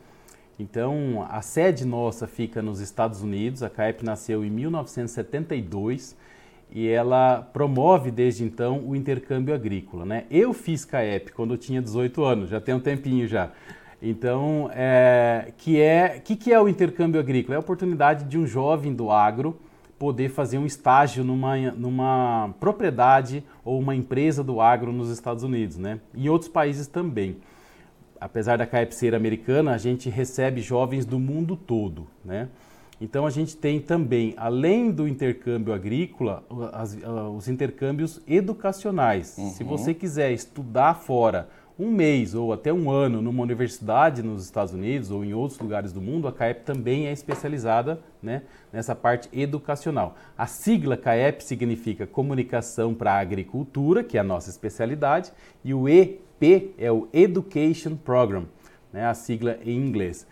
Então, 0.60 1.26
a 1.30 1.42
sede 1.42 1.86
nossa 1.86 2.28
fica 2.28 2.62
nos 2.62 2.80
Estados 2.80 3.22
Unidos, 3.22 3.64
a 3.64 3.70
CAEP 3.70 4.06
nasceu 4.06 4.46
em 4.46 4.50
1972 4.50 6.16
e 6.72 6.88
ela 6.88 7.42
promove 7.52 8.12
desde 8.12 8.44
então 8.44 8.80
o 8.88 8.96
intercâmbio 8.96 9.54
agrícola, 9.54 10.06
né? 10.06 10.26
Eu 10.30 10.54
fiz 10.54 10.86
CAEP 10.86 11.32
quando 11.32 11.56
eu 11.56 11.58
tinha 11.58 11.82
18 11.82 12.24
anos, 12.24 12.50
já 12.50 12.62
tem 12.62 12.76
um 12.76 12.80
tempinho 12.80 13.28
já. 13.28 13.52
Então, 14.02 14.70
é, 14.74 15.52
que 15.58 15.80
é, 15.80 16.20
que, 16.24 16.36
que 16.36 16.54
é 16.54 16.60
o 16.60 16.68
intercâmbio 16.68 17.20
agrícola? 17.20 17.56
É 17.56 17.58
a 17.58 17.60
oportunidade 17.60 18.26
de 18.26 18.38
um 18.38 18.48
jovem 18.48 18.94
do 18.94 19.12
agro 19.12 19.58
poder 20.00 20.30
fazer 20.30 20.58
um 20.58 20.66
estágio 20.66 21.24
numa, 21.24 21.56
numa 21.72 22.54
propriedade 22.60 23.44
ou 23.64 23.80
uma 23.80 23.96
empresa 23.96 24.44
do 24.44 24.60
agro 24.60 24.92
nos 24.92 25.12
Estados 25.12 25.44
Unidos, 25.44 25.78
né? 25.78 26.00
Em 26.16 26.28
outros 26.30 26.50
países 26.50 26.88
também. 26.88 27.38
Apesar 28.22 28.60
da 28.60 28.68
CAEP 28.68 28.94
ser 28.94 29.16
americana, 29.16 29.74
a 29.74 29.80
gente 29.80 30.08
recebe 30.08 30.62
jovens 30.62 31.08
do 31.08 31.20
mundo 31.20 31.56
todo, 31.56 32.08
né? 32.24 32.50
Então 33.02 33.26
a 33.26 33.32
gente 33.32 33.58
tem 33.58 33.80
também, 33.80 34.36
além 34.38 34.92
do 34.92 35.08
intercâmbio 35.08 35.74
agrícola, 35.74 36.44
as, 36.72 36.96
os 37.36 37.48
intercâmbios 37.48 38.22
educacionais. 38.28 39.36
Uhum. 39.40 39.50
Se 39.50 39.64
você 39.64 39.92
quiser 39.92 40.32
estudar 40.32 40.94
fora 40.94 41.50
um 41.80 41.90
mês 41.90 42.36
ou 42.36 42.54
até 42.54 42.72
um 42.72 42.92
ano 42.92 43.24
numa 43.24 43.42
universidade 43.42 44.22
nos 44.22 44.44
Estados 44.46 44.72
Unidos 44.72 45.10
ou 45.10 45.26
em 45.26 45.34
outros 45.34 45.60
lugares 45.60 45.92
do 45.92 46.00
mundo, 46.00 46.28
a 46.28 46.32
CAEP 46.32 46.64
também 46.64 47.08
é 47.08 47.12
especializada 47.12 48.00
né, 48.22 48.44
nessa 48.72 48.94
parte 48.94 49.28
educacional. 49.34 50.16
A 50.38 50.46
sigla 50.46 50.96
CAEP 50.96 51.44
significa 51.44 52.06
Comunicação 52.06 52.94
para 52.94 53.14
a 53.14 53.20
Agricultura, 53.20 54.04
que 54.04 54.16
é 54.16 54.22
a 54.22 54.24
nossa 54.24 54.52
especialidade, 54.52 55.32
e 55.66 55.74
o 55.74 55.90
EP 56.42 56.74
é 56.78 56.92
o 56.92 57.08
Education 57.14 57.96
Program, 57.96 58.46
né, 58.92 59.06
a 59.06 59.14
sigla 59.14 59.60
em 59.64 59.78
inglês. 59.78 60.26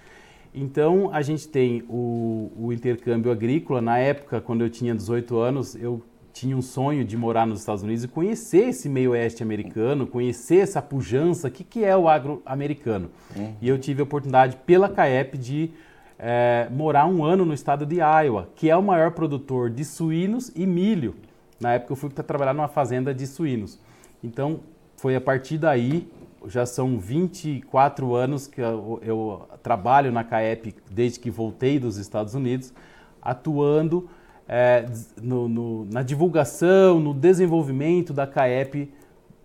Então, 0.54 1.12
a 1.13 1.22
gente 1.22 1.48
tem 1.48 1.84
o, 1.88 2.51
o 2.58 2.74
intercâmbio 2.74 3.32
agrícola. 3.32 3.82
Na 3.82 4.00
época, 4.00 4.42
quando 4.42 4.62
eu 4.62 4.70
tinha 4.70 4.96
18 4.96 5.38
anos, 5.38 5.75
eu 5.75 6.01
tinha 6.34 6.58
um 6.58 6.62
sonho 6.62 7.06
de 7.06 7.16
morar 7.16 7.46
nos 7.46 7.60
Estados 7.60 7.84
Unidos 7.84 8.04
e 8.04 8.08
conhecer 8.08 8.70
esse 8.70 8.89
meio 8.89 9.12
oeste 9.12 9.44
americano, 9.44 10.08
conhecer 10.08 10.58
essa 10.58 10.82
pujança, 10.82 11.48
o 11.48 11.51
que, 11.51 11.63
que 11.63 11.84
é 11.84 11.96
o 11.96 12.08
agro 12.08 12.42
americano. 12.46 13.12
Uhum. 13.36 13.54
E 13.62 13.70
eu 13.70 13.78
tive 13.78 14.01
a 14.01 14.04
oportunidade 14.04 14.58
pela 14.66 14.89
CAEP 14.89 15.38
de 15.38 15.72
é, 16.18 16.68
morar 16.72 17.06
um 17.06 17.24
ano 17.24 17.46
no 17.46 17.54
estado 17.54 17.86
de 17.86 17.98
Iowa, 17.98 18.50
que 18.56 18.70
é 18.70 18.75
o 18.75 18.82
maior 18.82 19.12
produtor 19.12 19.70
de 19.70 19.86
suínos 19.86 20.51
e 20.56 20.66
milho. 20.66 21.16
Na 21.60 21.74
época 21.74 21.92
eu 21.92 21.96
fui 21.96 22.10
para 22.10 22.24
trabalhar 22.24 22.54
numa 22.54 22.68
fazenda 22.68 23.13
de 23.13 23.28
suínos. 23.28 23.80
Então 24.24 24.62
foi 25.00 25.15
a 25.15 25.22
partir 25.22 25.58
daí, 25.58 26.08
já 26.46 26.65
são 26.65 27.00
24 27.00 28.15
anos 28.15 28.48
que 28.48 28.60
eu, 28.60 29.00
eu 29.01 29.48
trabalho 29.63 30.12
na 30.12 30.25
CAEP 30.25 30.75
desde 30.91 31.20
que 31.20 31.32
voltei 31.32 31.79
dos 31.79 31.98
Estados 31.98 32.36
Unidos, 32.36 32.74
atuando 33.22 34.10
é, 34.48 34.86
no, 35.22 35.48
no, 35.48 35.86
na 35.86 36.03
divulgação, 36.03 37.00
no 37.00 37.13
desenvolvimento 37.13 38.12
da 38.12 38.27
CAEP 38.27 38.91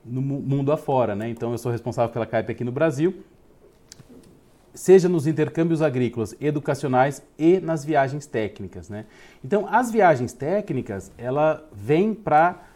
no 0.04 0.20
mundo 0.20 0.72
afora. 0.72 1.14
Né? 1.14 1.28
Então, 1.28 1.52
eu 1.52 1.58
sou 1.58 1.70
responsável 1.70 2.12
pela 2.12 2.26
CAEP 2.26 2.50
aqui 2.50 2.64
no 2.64 2.72
Brasil, 2.72 3.14
seja 4.74 5.08
nos 5.08 5.24
intercâmbios 5.24 5.82
agrícolas, 5.82 6.34
educacionais 6.40 7.22
e 7.38 7.60
nas 7.60 7.84
viagens 7.84 8.26
técnicas. 8.26 8.88
Né? 8.88 9.06
Então, 9.44 9.68
as 9.70 9.92
viagens 9.92 10.32
técnicas, 10.32 11.12
ela 11.16 11.64
vem 11.72 12.12
para 12.12 12.73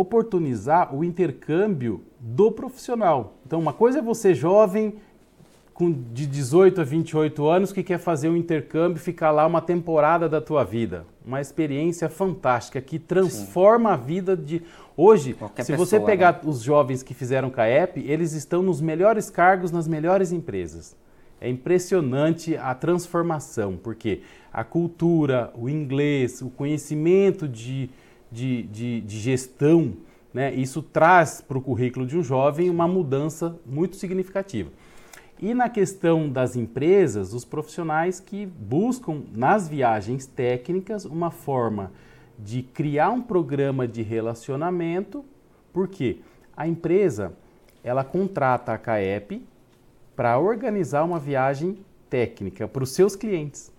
oportunizar 0.00 0.94
o 0.94 1.02
intercâmbio 1.02 2.02
do 2.20 2.52
profissional. 2.52 3.34
Então, 3.44 3.58
uma 3.58 3.72
coisa 3.72 3.98
é 3.98 4.02
você 4.02 4.34
jovem 4.34 4.94
com 5.74 5.92
de 5.92 6.26
18 6.26 6.80
a 6.80 6.84
28 6.84 7.46
anos 7.46 7.72
que 7.72 7.82
quer 7.82 7.98
fazer 7.98 8.28
um 8.28 8.36
intercâmbio, 8.36 9.00
ficar 9.00 9.30
lá 9.30 9.46
uma 9.46 9.60
temporada 9.60 10.28
da 10.28 10.40
tua 10.40 10.64
vida. 10.64 11.06
Uma 11.24 11.40
experiência 11.40 12.08
fantástica 12.08 12.80
que 12.80 12.98
transforma 12.98 13.90
Sim. 13.90 13.94
a 13.94 13.96
vida 13.96 14.36
de 14.36 14.62
hoje. 14.96 15.34
Qualquer 15.34 15.62
se 15.62 15.72
pessoa, 15.72 15.86
você 15.86 16.00
pegar 16.00 16.32
né? 16.32 16.40
os 16.44 16.62
jovens 16.62 17.02
que 17.02 17.14
fizeram 17.14 17.48
CAEP, 17.48 17.98
eles 17.98 18.32
estão 18.32 18.62
nos 18.62 18.80
melhores 18.80 19.30
cargos 19.30 19.70
nas 19.70 19.86
melhores 19.86 20.32
empresas. 20.32 20.96
É 21.40 21.48
impressionante 21.48 22.56
a 22.56 22.74
transformação, 22.74 23.78
porque 23.80 24.22
a 24.52 24.64
cultura, 24.64 25.52
o 25.54 25.68
inglês, 25.68 26.42
o 26.42 26.50
conhecimento 26.50 27.46
de, 27.46 27.88
de, 28.30 28.64
de, 28.64 29.00
de 29.00 29.18
gestão, 29.18 29.94
né, 30.32 30.54
isso 30.54 30.82
traz 30.82 31.40
para 31.40 31.58
o 31.58 31.62
currículo 31.62 32.06
de 32.06 32.16
um 32.16 32.22
jovem 32.22 32.68
uma 32.70 32.86
mudança 32.86 33.58
muito 33.64 33.96
significativa. 33.96 34.70
E 35.40 35.54
na 35.54 35.68
questão 35.68 36.28
das 36.28 36.56
empresas, 36.56 37.32
os 37.32 37.44
profissionais 37.44 38.18
que 38.18 38.44
buscam 38.44 39.22
nas 39.32 39.68
viagens 39.68 40.26
técnicas 40.26 41.04
uma 41.04 41.30
forma 41.30 41.92
de 42.38 42.62
criar 42.62 43.10
um 43.10 43.22
programa 43.22 43.86
de 43.86 44.02
relacionamento, 44.02 45.24
porque 45.72 46.18
a 46.56 46.66
empresa 46.66 47.32
ela 47.84 48.02
contrata 48.02 48.72
a 48.72 48.78
CAEP 48.78 49.46
para 50.16 50.38
organizar 50.38 51.04
uma 51.04 51.18
viagem 51.18 51.78
técnica 52.10 52.66
para 52.66 52.82
os 52.82 52.90
seus 52.90 53.14
clientes. 53.14 53.72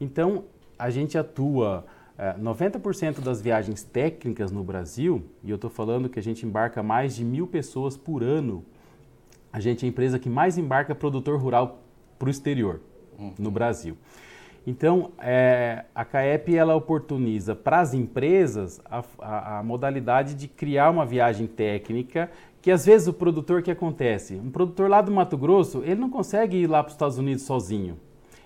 Então, 0.00 0.44
a 0.78 0.90
gente 0.90 1.16
atua 1.16 1.84
90% 2.18 3.18
é, 3.18 3.20
das 3.20 3.40
viagens 3.40 3.82
técnicas 3.82 4.50
no 4.50 4.64
Brasil, 4.64 5.24
e 5.44 5.50
eu 5.50 5.56
estou 5.56 5.70
falando 5.70 6.08
que 6.08 6.18
a 6.18 6.22
gente 6.22 6.46
embarca 6.46 6.82
mais 6.82 7.14
de 7.14 7.24
mil 7.24 7.46
pessoas 7.46 7.96
por 7.96 8.22
ano 8.22 8.64
a 9.56 9.60
gente 9.60 9.84
é 9.84 9.86
a 9.86 9.88
empresa 9.88 10.18
que 10.18 10.28
mais 10.28 10.58
embarca 10.58 10.94
produtor 10.94 11.40
rural 11.40 11.82
para 12.18 12.26
o 12.26 12.30
exterior 12.30 12.82
uhum. 13.18 13.32
no 13.38 13.50
Brasil. 13.50 13.96
Então, 14.66 15.12
é, 15.18 15.86
a 15.94 16.04
CAEP 16.04 16.54
ela 16.54 16.74
oportuniza 16.74 17.54
para 17.54 17.80
as 17.80 17.94
empresas 17.94 18.82
a, 18.84 19.02
a, 19.18 19.58
a, 19.58 19.62
modalidade 19.62 20.34
de 20.34 20.46
criar 20.46 20.90
uma 20.90 21.06
viagem 21.06 21.46
técnica 21.46 22.30
que 22.60 22.70
às 22.70 22.84
vezes 22.84 23.08
o 23.08 23.14
produtor 23.14 23.62
que 23.62 23.70
acontece, 23.70 24.34
um 24.34 24.50
produtor 24.50 24.90
lá 24.90 25.00
do 25.00 25.10
Mato 25.10 25.38
Grosso, 25.38 25.82
ele 25.84 26.00
não 26.02 26.10
consegue 26.10 26.58
ir 26.58 26.66
lá 26.66 26.82
para 26.82 26.88
os 26.88 26.94
Estados 26.94 27.16
Unidos 27.16 27.44
sozinho. 27.44 27.96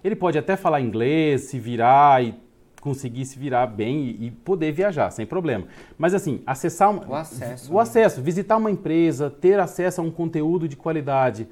Ele 0.05 0.15
pode 0.15 0.39
até 0.39 0.57
falar 0.57 0.81
inglês, 0.81 1.43
se 1.43 1.59
virar 1.59 2.23
e 2.23 2.37
conseguir 2.81 3.25
se 3.25 3.39
virar 3.39 3.67
bem 3.67 4.05
e, 4.05 4.27
e, 4.27 4.31
poder 4.31 4.73
viajar 4.73 5.11
sem 5.11 5.27
problema. 5.27 5.67
Mas 5.99 6.15
assim, 6.15 6.43
acessar 6.47 6.91
o 7.09 7.15
acesso, 7.15 7.73
o 7.73 7.77
né? 7.77 7.83
acesso, 7.83 8.23
visitar 8.23 8.57
uma 8.57 8.71
empresa, 8.71 9.31
ter 9.31 9.59
acesso 9.61 10.01
a 10.01 10.05
um 10.05 10.11
conteúdo 10.11 10.67
de 10.67 10.77
qualidade, 10.77 11.47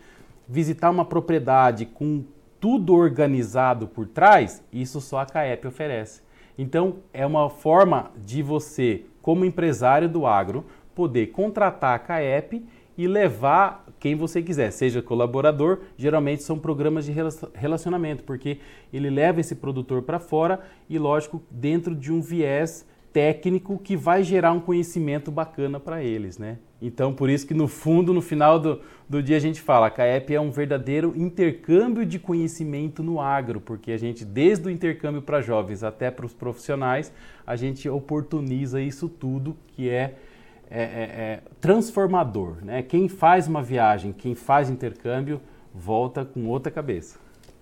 visitar 0.49 0.91
uma 0.91 1.05
propriedade 1.05 1.87
com 1.87 2.25
tudo 2.59 2.95
organizado 2.95 3.87
por 3.87 4.07
trás, 4.07 4.63
isso 4.73 5.01
só 5.01 5.21
a 5.21 5.27
CAEP 5.27 5.67
oferece. 5.67 6.23
Então, 6.57 6.97
é 7.13 7.25
uma 7.25 7.49
forma 7.49 8.11
de 8.25 8.43
você, 8.43 9.05
como 9.23 9.45
empresário 9.45 10.09
do 10.09 10.27
agro, 10.27 10.65
poder 10.95 11.29
contratar 11.29 11.95
a 11.95 11.99
CAEP 11.99 12.67
e 12.99 13.07
levar 13.07 13.87
quem 14.01 14.17
você 14.17 14.43
quiser, 14.43 14.73
seja 14.73 15.01
colaborador, 15.01 15.79
geralmente 15.97 16.43
são 16.43 16.59
programas 16.59 17.07
de 17.07 17.15
relacionamento, 17.55 18.25
porque 18.25 18.59
ele 18.93 19.09
leva 19.09 19.41
esse 19.41 19.55
produtor 19.55 20.03
para 20.03 20.19
fora 20.19 20.61
e, 20.91 20.99
lógico, 20.99 21.41
dentro 21.49 21.95
de 21.95 22.13
um 22.13 22.21
viés 22.21 22.85
técnico 23.13 23.79
que 23.79 23.97
vai 23.97 24.23
gerar 24.25 24.53
um 24.53 24.61
conhecimento 24.61 25.31
bacana 25.31 25.79
para 25.79 26.03
eles, 26.03 26.39
né? 26.39 26.59
Então, 26.81 27.13
por 27.13 27.31
isso 27.31 27.47
que 27.47 27.55
no 27.55 27.67
fundo, 27.67 28.13
no 28.13 28.21
final 28.21 28.59
do, 28.59 28.81
do 29.09 29.23
dia 29.23 29.37
a 29.37 29.41
gente 29.41 29.61
fala, 29.61 29.87
a 29.87 29.91
CAEP 29.91 30.35
é 30.35 30.41
um 30.41 30.51
verdadeiro 30.51 31.13
intercâmbio 31.17 32.05
de 32.05 32.19
conhecimento 32.19 33.03
no 33.03 33.21
agro, 33.21 33.61
porque 33.61 33.91
a 33.93 33.97
gente, 33.97 34.25
desde 34.25 34.67
o 34.67 34.71
intercâmbio 34.71 35.23
para 35.23 35.41
jovens 35.41 35.83
até 35.83 36.11
para 36.11 36.27
os 36.27 36.33
profissionais, 36.33 37.13
a 37.47 37.57
gente 37.57 37.89
oportuniza 37.89 38.81
isso 38.81 39.09
tudo 39.09 39.57
que 39.69 39.89
é 39.89 40.15
é, 40.71 40.83
é, 40.83 40.85
é, 40.85 41.41
transformador. 41.61 42.57
Né? 42.63 42.83
Quem 42.83 43.09
faz 43.09 43.47
uma 43.49 43.63
viagem, 43.63 44.13
quem 44.13 44.35
faz 44.35 44.69
intercâmbio, 44.71 45.41
volta 45.75 46.25
com 46.25 46.47
outra 46.47 46.71
cabeça. 46.71 47.19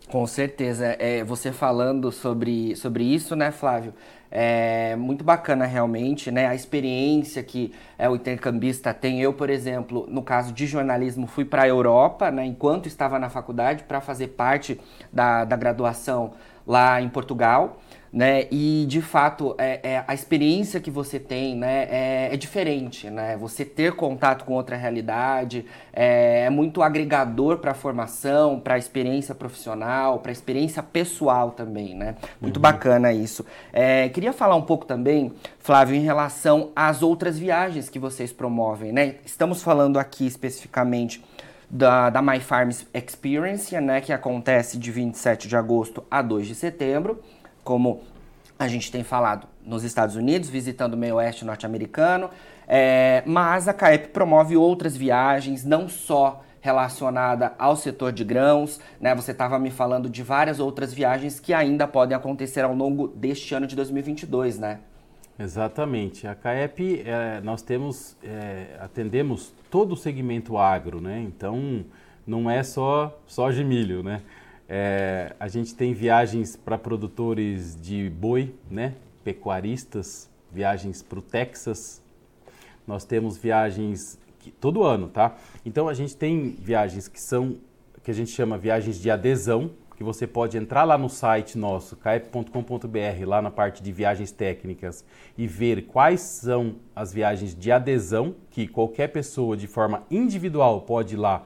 Com 0.09 0.27
certeza. 0.27 0.97
É, 0.99 1.25
você 1.25 1.51
falando 1.51 2.13
sobre, 2.13 2.77
sobre 2.77 3.03
isso, 3.03 3.35
né, 3.35 3.51
Flávio? 3.51 3.93
É 4.31 4.95
muito 4.97 5.25
bacana 5.25 5.67
realmente, 5.67 6.31
né? 6.31 6.47
A 6.47 6.55
experiência 6.55 7.43
que 7.43 7.73
é, 7.99 8.09
o 8.09 8.17
intercambista 8.17 8.93
tem. 8.93 9.21
Eu, 9.21 9.33
por 9.33 9.51
exemplo, 9.51 10.07
no 10.09 10.23
caso 10.23 10.53
de 10.53 10.67
jornalismo, 10.67 11.27
fui 11.27 11.45
para 11.45 11.63
a 11.63 11.69
Europa, 11.69 12.31
né, 12.31 12.45
enquanto 12.45 12.87
estava 12.87 13.19
na 13.19 13.29
faculdade, 13.29 13.85
para 13.85 14.01
fazer 14.01 14.29
parte 14.29 14.81
da, 15.13 15.45
da 15.45 15.57
graduação 15.57 16.33
lá 16.67 17.01
em 17.01 17.09
Portugal 17.09 17.81
né? 18.17 18.47
E 18.51 18.87
de 18.89 19.03
fato 19.03 19.55
é, 19.59 19.79
é, 19.83 20.05
a 20.09 20.15
experiência 20.15 20.81
que 20.81 20.91
você 20.91 21.21
tem, 21.21 21.55
né, 21.55 21.87
é, 21.91 22.31
é, 22.33 22.37
diferente, 22.39 23.11
né? 23.11 23.37
Você 23.37 23.63
ter 23.63 23.93
contato 23.93 24.47
com 24.47 24.55
outra 24.55 24.75
realidade 24.75 25.67
é, 25.93 26.45
é 26.47 26.51
muito 26.51 26.83
agregador 26.83 27.59
para 27.59 27.73
a 27.73 27.75
formação, 27.75 28.59
para 28.59 28.77
a 28.77 28.79
experiência 28.79 29.35
profissional, 29.35 30.21
para 30.21 30.31
a 30.31 30.33
experiência 30.33 30.83
pessoal 30.83 31.51
também, 31.51 31.95
né? 31.95 32.15
Muito 32.41 32.57
uhum. 32.57 32.63
bacana 32.63 33.13
isso. 33.13 33.45
É, 33.71 34.09
queria 34.09 34.33
falar 34.33 34.57
um 34.57 34.63
pouco 34.63 34.87
também, 34.87 35.35
Flávio, 35.59 35.95
em 35.95 36.01
relação 36.03 36.71
às 36.75 37.03
outras 37.03 37.39
viagens 37.39 37.91
que 37.91 37.99
vocês 37.99 38.33
promovem, 38.33 38.93
né? 38.93 39.17
Estamos 39.27 39.63
falando 39.63 39.99
aqui 39.99 40.27
especificamente 40.27 41.23
da, 41.69 42.09
da 42.09 42.23
My 42.23 42.41
Farms 42.41 42.87
Experience, 42.95 43.79
né, 43.79 44.01
que 44.01 44.13
acontece 44.13 44.79
de 44.79 44.91
27 44.91 45.49
de 45.49 45.57
agosto 45.57 46.03
a 46.11 46.23
2 46.23 46.47
de 46.47 46.55
setembro 46.55 47.21
como 47.67 48.01
a 48.57 48.69
gente 48.69 48.91
tem 48.91 49.03
falado 49.03 49.49
nos 49.67 49.83
Estados 49.83 50.15
Unidos, 50.15 50.49
visitando 50.49 50.95
o 50.95 50.97
meio 50.97 51.17
oeste 51.17 51.45
norte-americano, 51.45 52.31
é, 52.67 53.23
mas 53.27 53.67
a 53.67 53.75
CAEP 53.75 54.09
promove 54.11 54.57
outras 54.57 54.97
viagens, 54.97 55.65
não 55.65 55.89
só 55.89 56.43
relacionada 56.61 57.55
ao 57.59 57.77
setor 57.77 58.13
de 58.13 58.25
grãos, 58.25 58.81
né? 59.01 59.15
Você 59.15 59.33
estava 59.33 59.59
me 59.59 59.71
falando 59.71 60.09
de 60.09 60.23
várias 60.23 60.59
outras 60.59 60.93
viagens 60.95 61.39
que 61.39 61.53
ainda 61.53 61.87
podem 61.87 62.17
acontecer 62.17 62.63
ao 62.63 62.75
longo 62.75 63.09
deste 63.09 63.55
ano 63.55 63.67
de 63.67 63.77
2022, 63.77 64.59
né? 64.59 64.79
Exatamente. 65.39 66.27
A 66.27 66.35
CAEP, 66.35 67.03
é, 67.05 67.41
nós 67.43 67.63
temos, 67.63 68.17
é, 68.23 68.77
atendemos 68.81 69.53
todo 69.71 69.93
o 69.93 69.97
segmento 69.97 70.57
agro, 70.57 71.01
né? 71.01 71.21
Então, 71.21 71.85
não 72.27 72.51
é 72.51 72.63
só 72.63 73.17
soja 73.27 73.61
e 73.61 73.65
milho, 73.65 74.03
né? 74.03 74.23
É, 74.69 75.35
a 75.39 75.49
gente 75.49 75.75
tem 75.75 75.93
viagens 75.93 76.57
para 76.57 76.77
produtores 76.77 77.81
de 77.81 78.11
boi, 78.11 78.55
né? 78.71 78.95
pecuaristas, 79.23 80.29
viagens 80.53 81.03
para 81.03 81.19
o 81.19 81.23
Texas. 81.23 82.01
Nós 82.87 83.05
temos 83.05 83.37
viagens 83.37 84.19
que, 84.39 84.53
todo 84.53 84.85
ano, 84.85 85.09
tá? 85.09 85.37
Então 85.65 85.89
a 85.89 85.95
gente 85.95 86.17
tem 86.17 86.51
viagens 86.51 87.09
que 87.09 87.21
são 87.21 87.57
que 88.05 88.11
a 88.13 88.15
gente 88.15 88.31
chama 88.31 88.57
viagens 88.57 89.01
de 89.01 89.11
adesão, 89.11 89.73
que 89.97 90.05
você 90.05 90.29
pode 90.29 90.57
entrar 90.57 90.85
lá 90.85 90.97
no 90.97 91.09
site 91.09 91.59
nosso, 91.59 91.97
caep.com.br, 91.97 93.27
lá 93.27 93.43
na 93.43 93.51
parte 93.51 93.83
de 93.83 93.91
viagens 93.91 94.31
técnicas 94.31 95.05
e 95.37 95.45
ver 95.49 95.87
quais 95.87 96.21
são 96.21 96.77
as 96.95 97.13
viagens 97.13 97.53
de 97.53 97.73
adesão 97.73 98.37
que 98.49 98.69
qualquer 98.69 99.09
pessoa 99.09 99.57
de 99.57 99.67
forma 99.67 100.05
individual 100.09 100.83
pode 100.83 101.15
ir 101.15 101.17
lá 101.17 101.45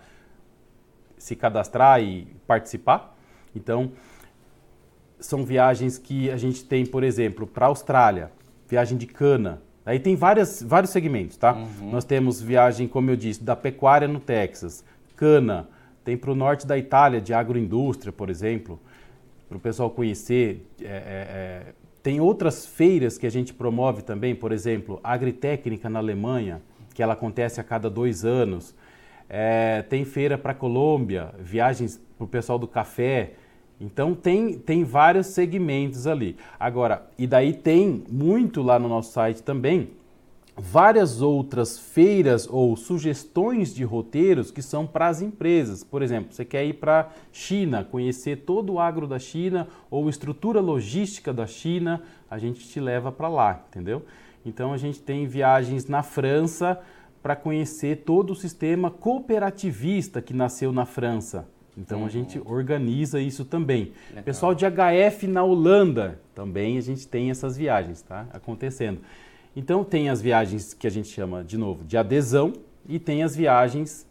se 1.21 1.37
cadastrar 1.37 2.03
e 2.03 2.27
participar. 2.47 3.17
Então, 3.55 3.93
são 5.21 5.45
viagens 5.45 5.99
que 5.99 6.31
a 6.31 6.37
gente 6.37 6.65
tem, 6.65 6.85
por 6.85 7.05
exemplo, 7.05 7.47
para 7.47 7.67
a 7.67 7.69
Austrália, 7.69 8.33
viagem 8.67 8.97
de 8.97 9.07
cana. 9.07 9.63
Aí 9.85 9.99
tem 9.99 10.17
várias, 10.17 10.63
vários 10.63 10.91
segmentos, 10.91 11.37
tá? 11.37 11.53
Uhum. 11.53 11.91
Nós 11.91 12.05
temos 12.05 12.41
viagem, 12.41 12.89
como 12.89 13.11
eu 13.11 13.17
disse, 13.17 13.43
da 13.43 13.55
pecuária 13.55 14.09
no 14.09 14.19
Texas, 14.19 14.85
cana, 15.17 15.69
tem 16.05 16.17
para 16.17 16.31
o 16.31 16.35
norte 16.35 16.67
da 16.67 16.79
Itália, 16.79 17.21
de 17.21 17.35
agroindústria, 17.35 18.13
por 18.13 18.31
exemplo, 18.31 18.81
para 19.49 19.59
o 19.59 19.61
pessoal 19.61 19.91
conhecer. 19.91 20.67
É, 20.81 20.85
é, 20.85 20.89
é, 20.89 21.75
tem 22.03 22.21
outras 22.21 22.65
feiras 22.65 23.19
que 23.19 23.27
a 23.27 23.31
gente 23.31 23.53
promove 23.53 24.03
também, 24.03 24.35
por 24.35 24.53
exemplo, 24.53 24.99
Agritécnica 25.05 25.91
na 25.91 25.99
Alemanha, 25.99 26.63
que 26.95 27.03
ela 27.03 27.13
acontece 27.13 27.61
a 27.61 27.65
cada 27.65 27.91
dois 27.91 28.25
anos. 28.25 28.75
É, 29.33 29.83
tem 29.83 30.05
feira 30.05 30.37
para 30.37 30.53
Colômbia, 30.53 31.33
viagens 31.39 32.03
para 32.19 32.25
o 32.25 32.29
pessoal 32.29 32.59
do 32.59 32.67
café. 32.67 33.35
Então 33.81 34.13
tem, 34.13 34.59
tem 34.59 34.83
vários 34.83 35.29
segmentos 35.29 36.09
ali. 36.09 36.37
Agora, 36.59 37.07
e 37.17 37.29
daí 37.29 37.53
tem 37.53 38.03
muito 38.11 38.61
lá 38.61 38.77
no 38.79 38.89
nosso 38.89 39.13
site 39.13 39.41
também 39.43 39.91
várias 40.61 41.23
outras 41.23 41.79
feiras 41.79 42.47
ou 42.49 42.77
sugestões 42.77 43.75
de 43.75 43.83
roteiros 43.83 44.51
que 44.51 44.61
são 44.61 44.87
para 44.87 45.09
as 45.09 45.23
empresas. 45.23 45.83
Por 45.83 46.03
exemplo, 46.03 46.33
você 46.33 46.45
quer 46.45 46.65
ir 46.67 46.75
para 46.75 47.09
China, 47.33 47.83
conhecer 47.83 48.37
todo 48.45 48.75
o 48.75 48.81
agro 48.81 49.07
da 49.07 49.19
China 49.19 49.69
ou 49.91 50.09
estrutura 50.09 50.61
logística 50.61 51.33
da 51.33 51.47
China, 51.47 52.03
a 52.31 52.39
gente 52.39 52.69
te 52.69 52.79
leva 52.79 53.11
para 53.11 53.29
lá, 53.29 53.65
entendeu? 53.69 54.05
Então 54.45 54.73
a 54.73 54.77
gente 54.77 55.01
tem 55.01 55.27
viagens 55.27 55.87
na 55.87 56.03
França 56.03 56.79
para 57.23 57.37
conhecer 57.37 58.03
todo 58.05 58.33
o 58.33 58.37
sistema 58.37 58.91
cooperativista 58.91 60.23
que 60.23 60.33
nasceu 60.33 60.73
na 60.73 60.87
França. 60.87 61.47
Então 61.77 62.01
uhum. 62.01 62.07
a 62.07 62.09
gente 62.09 62.41
organiza 62.45 63.21
isso 63.21 63.45
também. 63.45 63.93
Legal. 64.09 64.25
Pessoal 64.25 64.55
de 64.55 64.65
HF 64.67 65.27
na 65.27 65.43
Holanda, 65.43 66.21
também 66.35 66.77
a 66.79 66.81
gente 66.81 67.07
tem 67.07 67.31
essas 67.31 67.57
viagens, 67.57 68.03
tá? 68.03 68.27
Acontecendo. 68.33 69.01
Então 69.55 69.85
tem 69.85 70.09
as 70.09 70.21
viagens 70.21 70.75
que 70.75 70.87
a 70.87 70.91
gente 70.91 71.09
chama, 71.09 71.43
de 71.43 71.57
novo, 71.57 71.85
de 71.85 71.97
adesão 71.97 72.53
e 72.89 72.99
tem 72.99 73.23
as 73.23 73.35
viagens 73.35 74.07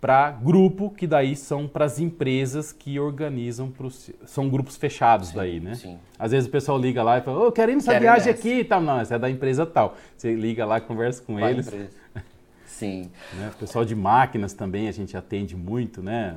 para 0.00 0.32
grupo, 0.32 0.90
que 0.90 1.06
daí 1.06 1.36
são 1.36 1.68
para 1.68 1.84
as 1.84 2.00
empresas 2.00 2.72
que 2.72 2.98
organizam, 2.98 3.70
pros, 3.70 4.10
são 4.26 4.48
grupos 4.48 4.76
fechados 4.76 5.28
sim, 5.28 5.36
daí, 5.36 5.60
né? 5.60 5.76
Sim. 5.76 5.96
Às 6.18 6.32
vezes 6.32 6.48
o 6.48 6.50
pessoal 6.50 6.76
liga 6.76 7.04
lá 7.04 7.18
e 7.18 7.20
fala, 7.20 7.38
ô, 7.38 7.46
oh, 7.46 7.52
quero 7.52 7.70
ir 7.70 7.76
nessa 7.76 7.96
viagem 8.00 8.32
aqui 8.32 8.60
e 8.60 8.64
tal. 8.64 8.80
Não, 8.80 8.98
essa 8.98 9.14
é 9.14 9.18
da 9.18 9.30
empresa 9.30 9.64
tal. 9.64 9.96
Você 10.16 10.34
liga 10.34 10.66
lá, 10.66 10.80
conversa 10.80 11.22
com 11.22 11.38
Vai 11.38 11.52
eles. 11.52 11.72
Sim. 12.72 13.10
Né? 13.34 13.50
O 13.54 13.58
pessoal 13.58 13.84
de 13.84 13.94
máquinas 13.94 14.52
também 14.52 14.88
a 14.88 14.92
gente 14.92 15.16
atende 15.16 15.54
muito, 15.54 16.02
né? 16.02 16.36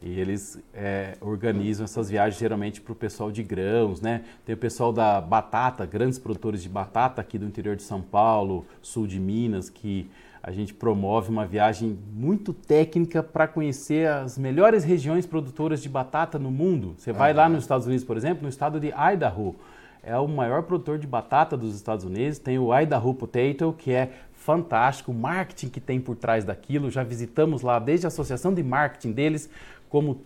E 0.00 0.20
eles 0.20 0.62
é, 0.72 1.16
organizam 1.20 1.84
essas 1.84 2.08
viagens 2.08 2.38
geralmente 2.38 2.80
para 2.80 2.92
o 2.92 2.94
pessoal 2.94 3.32
de 3.32 3.42
grãos, 3.42 4.00
né? 4.00 4.22
Tem 4.46 4.54
o 4.54 4.58
pessoal 4.58 4.92
da 4.92 5.20
batata, 5.20 5.84
grandes 5.84 6.18
produtores 6.18 6.62
de 6.62 6.68
batata 6.68 7.20
aqui 7.20 7.36
do 7.36 7.44
interior 7.44 7.74
de 7.74 7.82
São 7.82 8.00
Paulo, 8.00 8.64
sul 8.80 9.08
de 9.08 9.18
Minas, 9.18 9.68
que 9.68 10.08
a 10.40 10.52
gente 10.52 10.72
promove 10.72 11.28
uma 11.30 11.44
viagem 11.44 11.98
muito 12.14 12.52
técnica 12.52 13.24
para 13.24 13.48
conhecer 13.48 14.08
as 14.08 14.38
melhores 14.38 14.84
regiões 14.84 15.26
produtoras 15.26 15.82
de 15.82 15.88
batata 15.88 16.38
no 16.38 16.50
mundo. 16.52 16.94
Você 16.96 17.12
vai 17.12 17.34
lá 17.34 17.48
nos 17.48 17.64
Estados 17.64 17.86
Unidos, 17.86 18.04
por 18.04 18.16
exemplo, 18.16 18.44
no 18.44 18.48
estado 18.48 18.78
de 18.78 18.92
Idaho. 19.12 19.56
É 20.08 20.18
o 20.18 20.26
maior 20.26 20.62
produtor 20.62 20.98
de 20.98 21.06
batata 21.06 21.54
dos 21.54 21.74
Estados 21.74 22.02
Unidos. 22.02 22.38
Tem 22.38 22.58
o 22.58 22.74
Idaho 22.74 23.12
Potato, 23.12 23.74
que 23.76 23.92
é 23.92 24.10
fantástico, 24.32 25.12
o 25.12 25.14
marketing 25.14 25.68
que 25.68 25.80
tem 25.80 26.00
por 26.00 26.16
trás 26.16 26.46
daquilo. 26.46 26.90
Já 26.90 27.04
visitamos 27.04 27.60
lá 27.60 27.78
desde 27.78 28.06
a 28.06 28.08
associação 28.08 28.54
de 28.54 28.62
marketing 28.62 29.12
deles, 29.12 29.50
como 29.90 30.22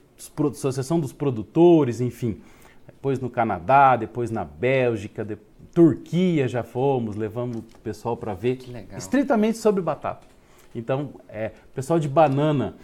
associação 0.53 1.01
dos 1.01 1.12
produtores, 1.12 2.01
enfim. 2.01 2.40
Depois 2.87 3.18
no 3.18 3.29
Canadá, 3.29 3.97
depois 3.97 4.31
na 4.31 4.45
Bélgica, 4.45 5.25
de... 5.25 5.37
Turquia 5.75 6.47
já 6.47 6.62
fomos, 6.62 7.16
levamos 7.16 7.57
o 7.57 7.62
pessoal 7.83 8.14
para 8.14 8.35
ver 8.35 8.59
estritamente 8.97 9.57
sobre 9.57 9.81
batata. 9.81 10.27
Então, 10.75 11.14
é, 11.29 11.51
pessoal 11.75 11.99
de 11.99 12.09
banana, 12.09 12.77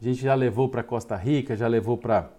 a 0.00 0.04
gente 0.04 0.20
já 0.20 0.34
levou 0.34 0.68
para 0.68 0.82
Costa 0.82 1.16
Rica, 1.16 1.56
já 1.56 1.66
levou 1.66 1.96
para 1.96 2.30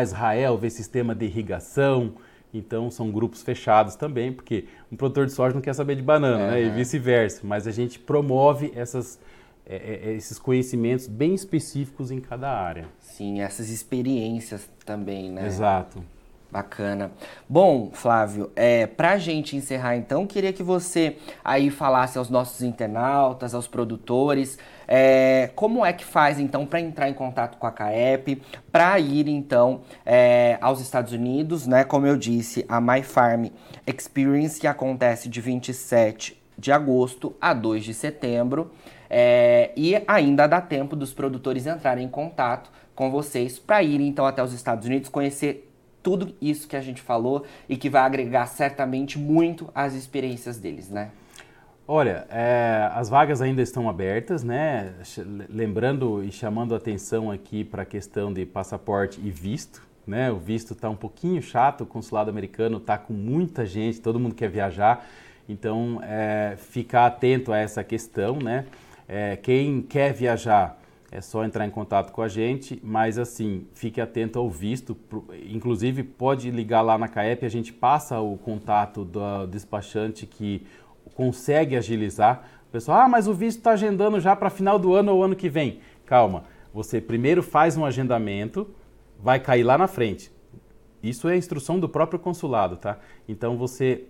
Israel 0.00 0.56
ver 0.56 0.70
sistema 0.70 1.12
de 1.12 1.26
irrigação. 1.26 2.14
Então, 2.52 2.90
são 2.90 3.10
grupos 3.10 3.42
fechados 3.42 3.96
também, 3.96 4.32
porque 4.32 4.64
um 4.90 4.96
produtor 4.96 5.26
de 5.26 5.32
soja 5.32 5.54
não 5.54 5.60
quer 5.60 5.74
saber 5.74 5.96
de 5.96 6.02
banana, 6.02 6.42
é. 6.42 6.50
né? 6.50 6.62
E 6.62 6.70
vice-versa. 6.70 7.40
Mas 7.44 7.66
a 7.66 7.70
gente 7.70 7.98
promove 7.98 8.72
essas, 8.74 9.18
é, 9.66 9.76
é, 9.76 10.10
é, 10.10 10.12
esses 10.14 10.38
conhecimentos 10.38 11.06
bem 11.06 11.34
específicos 11.34 12.10
em 12.10 12.20
cada 12.20 12.50
área. 12.50 12.86
Sim, 13.00 13.40
essas 13.40 13.68
experiências 13.68 14.68
também, 14.84 15.30
né? 15.30 15.46
Exato. 15.46 16.02
Bacana. 16.50 17.10
Bom, 17.48 17.90
Flávio, 17.92 18.50
é, 18.54 18.86
para 18.86 19.12
a 19.12 19.18
gente 19.18 19.56
encerrar 19.56 19.96
então, 19.96 20.26
queria 20.26 20.52
que 20.52 20.62
você 20.62 21.16
aí 21.44 21.70
falasse 21.70 22.16
aos 22.16 22.30
nossos 22.30 22.62
internautas, 22.62 23.52
aos 23.52 23.66
produtores, 23.66 24.58
é, 24.88 25.50
como 25.54 25.84
é 25.84 25.92
que 25.92 26.04
faz 26.04 26.38
então 26.38 26.66
para 26.66 26.80
entrar 26.80 27.08
em 27.08 27.14
contato 27.14 27.58
com 27.58 27.66
a 27.66 27.72
CAEP, 27.72 28.42
para 28.70 28.98
ir 28.98 29.28
então 29.28 29.80
é, 30.04 30.58
aos 30.60 30.80
Estados 30.80 31.12
Unidos, 31.12 31.66
né? 31.66 31.84
Como 31.84 32.06
eu 32.06 32.16
disse, 32.16 32.64
a 32.68 32.80
My 32.80 33.02
Farm 33.02 33.46
Experience 33.86 34.60
que 34.60 34.66
acontece 34.66 35.28
de 35.28 35.40
27 35.40 36.40
de 36.58 36.72
agosto 36.72 37.34
a 37.40 37.52
2 37.52 37.84
de 37.84 37.94
setembro. 37.94 38.70
É, 39.08 39.70
e 39.76 40.02
ainda 40.08 40.46
dá 40.46 40.60
tempo 40.60 40.96
dos 40.96 41.12
produtores 41.12 41.66
entrarem 41.66 42.06
em 42.06 42.08
contato 42.08 42.70
com 42.94 43.10
vocês 43.10 43.58
para 43.58 43.82
irem 43.82 44.08
então 44.08 44.26
até 44.26 44.42
os 44.42 44.52
Estados 44.52 44.86
Unidos 44.86 45.08
conhecer 45.08 45.70
tudo 46.02 46.34
isso 46.40 46.66
que 46.66 46.76
a 46.76 46.80
gente 46.80 47.02
falou 47.02 47.44
e 47.68 47.76
que 47.76 47.90
vai 47.90 48.02
agregar 48.02 48.46
certamente 48.46 49.18
muito 49.18 49.68
às 49.74 49.94
experiências 49.94 50.56
deles, 50.58 50.88
né? 50.88 51.10
Olha, 51.88 52.26
é, 52.30 52.90
as 52.94 53.08
vagas 53.08 53.40
ainda 53.40 53.62
estão 53.62 53.88
abertas, 53.88 54.42
né? 54.42 54.92
Lembrando 55.48 56.24
e 56.24 56.32
chamando 56.32 56.74
atenção 56.74 57.30
aqui 57.30 57.62
para 57.62 57.82
a 57.82 57.86
questão 57.86 58.32
de 58.32 58.44
passaporte 58.44 59.20
e 59.22 59.30
visto, 59.30 59.86
né? 60.04 60.32
O 60.32 60.36
visto 60.36 60.72
está 60.72 60.90
um 60.90 60.96
pouquinho 60.96 61.40
chato, 61.40 61.82
o 61.82 61.86
consulado 61.86 62.28
americano 62.28 62.78
está 62.78 62.98
com 62.98 63.12
muita 63.12 63.64
gente, 63.64 64.00
todo 64.00 64.18
mundo 64.18 64.34
quer 64.34 64.50
viajar, 64.50 65.06
então 65.48 66.00
é, 66.02 66.56
ficar 66.58 67.06
atento 67.06 67.52
a 67.52 67.58
essa 67.58 67.84
questão, 67.84 68.40
né? 68.40 68.66
É, 69.06 69.36
quem 69.36 69.80
quer 69.80 70.12
viajar 70.12 70.80
é 71.12 71.20
só 71.20 71.44
entrar 71.44 71.64
em 71.64 71.70
contato 71.70 72.10
com 72.10 72.20
a 72.20 72.26
gente, 72.26 72.80
mas 72.82 73.16
assim, 73.16 73.64
fique 73.72 74.00
atento 74.00 74.40
ao 74.40 74.50
visto, 74.50 74.96
inclusive 75.48 76.02
pode 76.02 76.50
ligar 76.50 76.82
lá 76.82 76.98
na 76.98 77.06
CAEP, 77.06 77.46
a 77.46 77.48
gente 77.48 77.72
passa 77.72 78.18
o 78.18 78.36
contato 78.36 79.04
do 79.04 79.46
despachante 79.46 80.26
que 80.26 80.66
consegue 81.16 81.76
agilizar. 81.76 82.46
O 82.68 82.70
pessoal, 82.70 83.00
ah, 83.00 83.08
mas 83.08 83.26
o 83.26 83.32
visto 83.32 83.58
está 83.58 83.72
agendando 83.72 84.20
já 84.20 84.36
para 84.36 84.50
final 84.50 84.78
do 84.78 84.94
ano 84.94 85.14
ou 85.14 85.24
ano 85.24 85.34
que 85.34 85.48
vem. 85.48 85.80
Calma, 86.04 86.44
você 86.72 87.00
primeiro 87.00 87.42
faz 87.42 87.76
um 87.76 87.86
agendamento, 87.86 88.68
vai 89.18 89.40
cair 89.40 89.64
lá 89.64 89.78
na 89.78 89.88
frente. 89.88 90.30
Isso 91.02 91.28
é 91.28 91.36
instrução 91.36 91.80
do 91.80 91.88
próprio 91.88 92.18
consulado, 92.18 92.76
tá? 92.76 92.98
Então 93.26 93.56
você 93.56 94.04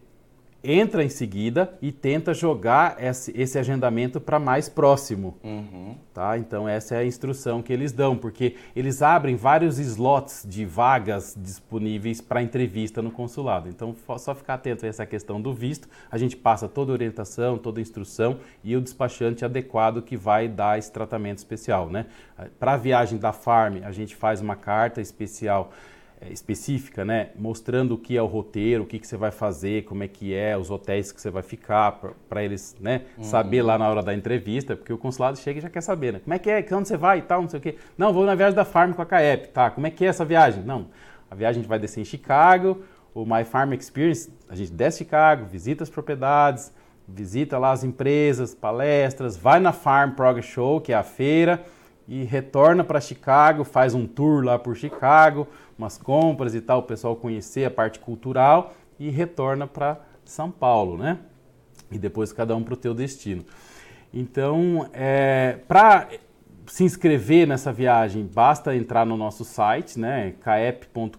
entra 0.66 1.04
em 1.04 1.08
seguida 1.08 1.78
e 1.80 1.92
tenta 1.92 2.34
jogar 2.34 2.96
esse, 3.02 3.32
esse 3.40 3.56
agendamento 3.56 4.20
para 4.20 4.38
mais 4.38 4.68
próximo. 4.68 5.36
Uhum. 5.44 5.96
Tá? 6.12 6.36
Então, 6.36 6.68
essa 6.68 6.96
é 6.96 6.98
a 6.98 7.04
instrução 7.04 7.62
que 7.62 7.72
eles 7.72 7.92
dão, 7.92 8.16
porque 8.16 8.56
eles 8.74 9.00
abrem 9.00 9.36
vários 9.36 9.78
slots 9.78 10.44
de 10.48 10.64
vagas 10.64 11.36
disponíveis 11.38 12.20
para 12.20 12.42
entrevista 12.42 13.00
no 13.00 13.10
consulado. 13.10 13.68
Então, 13.68 13.94
só 14.18 14.34
ficar 14.34 14.54
atento 14.54 14.84
a 14.84 14.88
essa 14.88 15.06
questão 15.06 15.40
do 15.40 15.54
visto. 15.54 15.88
A 16.10 16.18
gente 16.18 16.36
passa 16.36 16.66
toda 16.66 16.90
a 16.90 16.94
orientação, 16.94 17.56
toda 17.56 17.78
a 17.78 17.82
instrução 17.82 18.38
e 18.64 18.74
o 18.76 18.80
despachante 18.80 19.44
adequado 19.44 20.02
que 20.02 20.16
vai 20.16 20.48
dar 20.48 20.78
esse 20.78 20.90
tratamento 20.90 21.38
especial. 21.38 21.88
Né? 21.88 22.06
Para 22.58 22.72
a 22.72 22.76
viagem 22.76 23.18
da 23.18 23.32
Farm, 23.32 23.76
a 23.84 23.92
gente 23.92 24.16
faz 24.16 24.40
uma 24.40 24.56
carta 24.56 25.00
especial 25.00 25.70
específica, 26.30 27.04
né? 27.04 27.30
Mostrando 27.36 27.94
o 27.94 27.98
que 27.98 28.16
é 28.16 28.22
o 28.22 28.26
roteiro, 28.26 28.84
o 28.84 28.86
que, 28.86 28.98
que 28.98 29.06
você 29.06 29.16
vai 29.16 29.30
fazer, 29.30 29.84
como 29.84 30.02
é 30.02 30.08
que 30.08 30.34
é, 30.34 30.56
os 30.56 30.70
hotéis 30.70 31.12
que 31.12 31.20
você 31.20 31.30
vai 31.30 31.42
ficar, 31.42 32.00
para 32.28 32.42
eles, 32.42 32.74
né? 32.80 33.02
Uhum. 33.18 33.24
Saber 33.24 33.62
lá 33.62 33.78
na 33.78 33.88
hora 33.88 34.02
da 34.02 34.14
entrevista, 34.14 34.74
porque 34.74 34.92
o 34.92 34.98
consulado 34.98 35.38
chega 35.38 35.58
e 35.58 35.62
já 35.62 35.70
quer 35.70 35.82
saber, 35.82 36.14
né? 36.14 36.20
Como 36.20 36.34
é 36.34 36.38
que 36.38 36.50
é, 36.50 36.66
onde 36.72 36.88
você 36.88 36.96
vai 36.96 37.18
e 37.18 37.22
tal, 37.22 37.42
não 37.42 37.48
sei 37.48 37.58
o 37.58 37.62
quê. 37.62 37.76
Não, 37.98 38.12
vou 38.12 38.24
na 38.24 38.34
viagem 38.34 38.56
da 38.56 38.64
Farm 38.64 38.92
com 38.92 39.02
a 39.02 39.06
CAEP, 39.06 39.48
tá? 39.48 39.70
Como 39.70 39.86
é 39.86 39.90
que 39.90 40.04
é 40.04 40.08
essa 40.08 40.24
viagem? 40.24 40.62
Não, 40.62 40.86
a 41.30 41.34
viagem 41.34 41.60
a 41.60 41.62
gente 41.62 41.68
vai 41.68 41.78
descer 41.78 42.00
em 42.00 42.04
Chicago, 42.04 42.82
o 43.14 43.24
My 43.24 43.44
Farm 43.44 43.72
Experience, 43.72 44.30
a 44.48 44.54
gente 44.54 44.72
desce 44.72 45.02
em 45.02 45.06
Chicago, 45.06 45.46
visita 45.46 45.82
as 45.82 45.90
propriedades, 45.90 46.72
visita 47.06 47.58
lá 47.58 47.72
as 47.72 47.84
empresas, 47.84 48.54
palestras, 48.54 49.36
vai 49.36 49.60
na 49.60 49.72
Farm 49.72 50.12
Progress 50.12 50.48
Show, 50.48 50.80
que 50.80 50.92
é 50.92 50.96
a 50.96 51.02
feira, 51.02 51.64
e 52.08 52.24
retorna 52.24 52.84
para 52.84 53.00
Chicago, 53.00 53.64
faz 53.64 53.94
um 53.94 54.06
tour 54.06 54.44
lá 54.44 54.58
por 54.58 54.76
Chicago, 54.76 55.48
umas 55.78 55.98
compras 55.98 56.54
e 56.54 56.60
tal, 56.60 56.80
o 56.80 56.82
pessoal 56.82 57.16
conhecer 57.16 57.64
a 57.64 57.70
parte 57.70 57.98
cultural 57.98 58.74
e 58.98 59.10
retorna 59.10 59.66
para 59.66 60.00
São 60.24 60.50
Paulo, 60.50 60.96
né? 60.96 61.18
E 61.90 61.98
depois 61.98 62.32
cada 62.32 62.56
um 62.56 62.62
para 62.62 62.74
o 62.74 62.76
teu 62.76 62.94
destino. 62.94 63.44
Então, 64.12 64.88
é, 64.92 65.58
para 65.68 66.08
se 66.66 66.84
inscrever 66.84 67.46
nessa 67.46 67.72
viagem, 67.72 68.24
basta 68.24 68.74
entrar 68.74 69.04
no 69.06 69.16
nosso 69.16 69.44
site, 69.44 69.98
né, 69.98 70.34
caep.com.br 70.40 71.16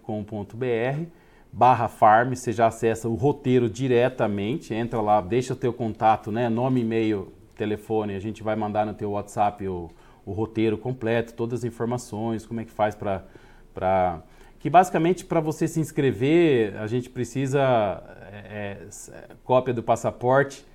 barra 1.51 1.87
farm, 1.87 2.35
você 2.35 2.51
já 2.51 2.67
acessa 2.67 3.07
o 3.09 3.15
roteiro 3.15 3.69
diretamente, 3.69 4.73
entra 4.73 5.01
lá, 5.01 5.21
deixa 5.21 5.53
o 5.53 5.55
teu 5.55 5.73
contato, 5.73 6.31
né, 6.31 6.49
nome, 6.49 6.81
e-mail, 6.81 7.33
telefone, 7.55 8.15
a 8.15 8.19
gente 8.19 8.43
vai 8.43 8.55
mandar 8.55 8.85
no 8.85 8.93
teu 8.93 9.11
WhatsApp 9.11 9.67
o, 9.67 9.89
o 10.25 10.31
roteiro 10.33 10.77
completo, 10.77 11.33
todas 11.33 11.61
as 11.61 11.63
informações, 11.63 12.45
como 12.45 12.59
é 12.59 12.65
que 12.65 12.71
faz 12.71 12.93
para... 12.93 14.21
Que 14.59 14.69
basicamente 14.69 15.23
para 15.23 15.39
você 15.39 15.67
se 15.67 15.79
inscrever, 15.79 16.75
a 16.77 16.87
gente 16.87 17.09
precisa 17.09 18.03
é, 18.31 18.77
é, 19.11 19.27
cópia 19.43 19.73
do 19.73 19.83
passaporte 19.83 20.65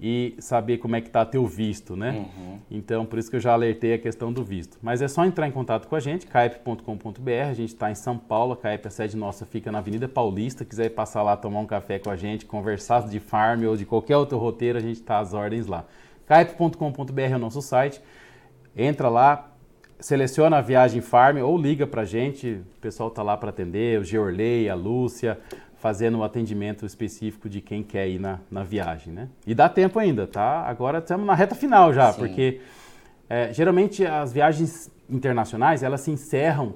e 0.00 0.36
saber 0.38 0.78
como 0.78 0.94
é 0.94 1.00
que 1.00 1.08
está 1.08 1.24
teu 1.24 1.44
visto, 1.46 1.96
né? 1.96 2.12
Uhum. 2.12 2.58
Então, 2.70 3.04
por 3.04 3.18
isso 3.18 3.28
que 3.28 3.36
eu 3.36 3.40
já 3.40 3.52
alertei 3.52 3.94
a 3.94 3.98
questão 3.98 4.32
do 4.32 4.44
visto. 4.44 4.78
Mas 4.80 5.02
é 5.02 5.08
só 5.08 5.24
entrar 5.24 5.48
em 5.48 5.50
contato 5.50 5.88
com 5.88 5.96
a 5.96 6.00
gente, 6.00 6.26
caep.com.br, 6.26 7.30
a 7.50 7.54
gente 7.54 7.70
está 7.70 7.90
em 7.90 7.96
São 7.96 8.16
Paulo, 8.16 8.52
a 8.52 8.56
Caep, 8.56 8.86
a 8.86 8.90
sede 8.90 9.16
nossa, 9.16 9.44
fica 9.44 9.72
na 9.72 9.78
Avenida 9.78 10.08
Paulista, 10.08 10.64
quiser 10.64 10.90
passar 10.90 11.22
lá, 11.22 11.36
tomar 11.36 11.60
um 11.60 11.66
café 11.66 11.98
com 11.98 12.10
a 12.10 12.16
gente, 12.16 12.46
conversar 12.46 13.08
de 13.08 13.18
farm 13.18 13.64
ou 13.64 13.76
de 13.76 13.84
qualquer 13.84 14.16
outro 14.16 14.38
roteiro, 14.38 14.78
a 14.78 14.80
gente 14.80 15.00
está 15.00 15.18
às 15.18 15.34
ordens 15.34 15.66
lá. 15.66 15.84
caep.com.br 16.26 17.20
é 17.20 17.34
o 17.34 17.38
nosso 17.38 17.60
site. 17.60 18.00
Entra 18.76 19.08
lá, 19.08 19.47
seleciona 20.00 20.58
a 20.58 20.60
viagem 20.60 21.00
farm 21.00 21.38
ou 21.38 21.56
liga 21.58 21.86
para 21.86 22.02
a 22.02 22.04
gente, 22.04 22.62
o 22.76 22.80
pessoal 22.80 23.08
está 23.08 23.22
lá 23.22 23.36
para 23.36 23.50
atender, 23.50 24.00
o 24.00 24.04
Georley, 24.04 24.68
a 24.68 24.74
Lúcia, 24.74 25.38
fazendo 25.78 26.16
o 26.16 26.18
um 26.18 26.24
atendimento 26.24 26.84
específico 26.84 27.48
de 27.48 27.60
quem 27.60 27.82
quer 27.82 28.08
ir 28.08 28.18
na, 28.18 28.40
na 28.50 28.64
viagem, 28.64 29.12
né? 29.12 29.28
E 29.46 29.54
dá 29.54 29.68
tempo 29.68 29.98
ainda, 29.98 30.26
tá? 30.26 30.62
Agora 30.62 30.98
estamos 30.98 31.26
na 31.26 31.34
reta 31.34 31.54
final 31.54 31.92
já, 31.92 32.12
Sim. 32.12 32.18
porque 32.18 32.60
é, 33.28 33.52
geralmente 33.52 34.04
as 34.04 34.32
viagens 34.32 34.90
internacionais, 35.08 35.82
elas 35.82 36.00
se 36.00 36.10
encerram 36.10 36.74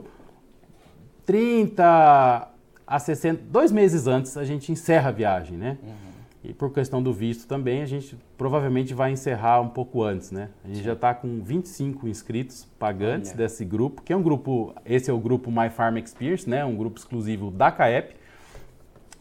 30 1.24 2.48
a 2.86 2.98
60, 2.98 3.42
dois 3.48 3.72
meses 3.72 4.06
antes 4.06 4.36
a 4.36 4.44
gente 4.44 4.70
encerra 4.70 5.08
a 5.08 5.12
viagem, 5.12 5.56
né? 5.56 5.78
Uhum. 5.82 6.11
E 6.44 6.52
por 6.52 6.72
questão 6.72 7.00
do 7.00 7.12
visto 7.12 7.46
também, 7.46 7.82
a 7.82 7.86
gente 7.86 8.16
provavelmente 8.36 8.92
vai 8.92 9.12
encerrar 9.12 9.60
um 9.60 9.68
pouco 9.68 10.02
antes, 10.02 10.32
né? 10.32 10.48
A 10.64 10.68
gente 10.68 10.82
já 10.82 10.94
está 10.94 11.14
com 11.14 11.40
25 11.40 12.08
inscritos 12.08 12.66
pagantes 12.80 13.30
Olha. 13.30 13.38
desse 13.38 13.64
grupo, 13.64 14.02
que 14.02 14.12
é 14.12 14.16
um 14.16 14.22
grupo, 14.22 14.74
esse 14.84 15.08
é 15.08 15.12
o 15.12 15.18
grupo 15.18 15.52
My 15.52 15.70
Farm 15.70 15.98
Experience, 15.98 16.48
né? 16.50 16.64
Um 16.64 16.74
grupo 16.74 16.98
exclusivo 16.98 17.50
da 17.50 17.70
CAEP. 17.70 18.16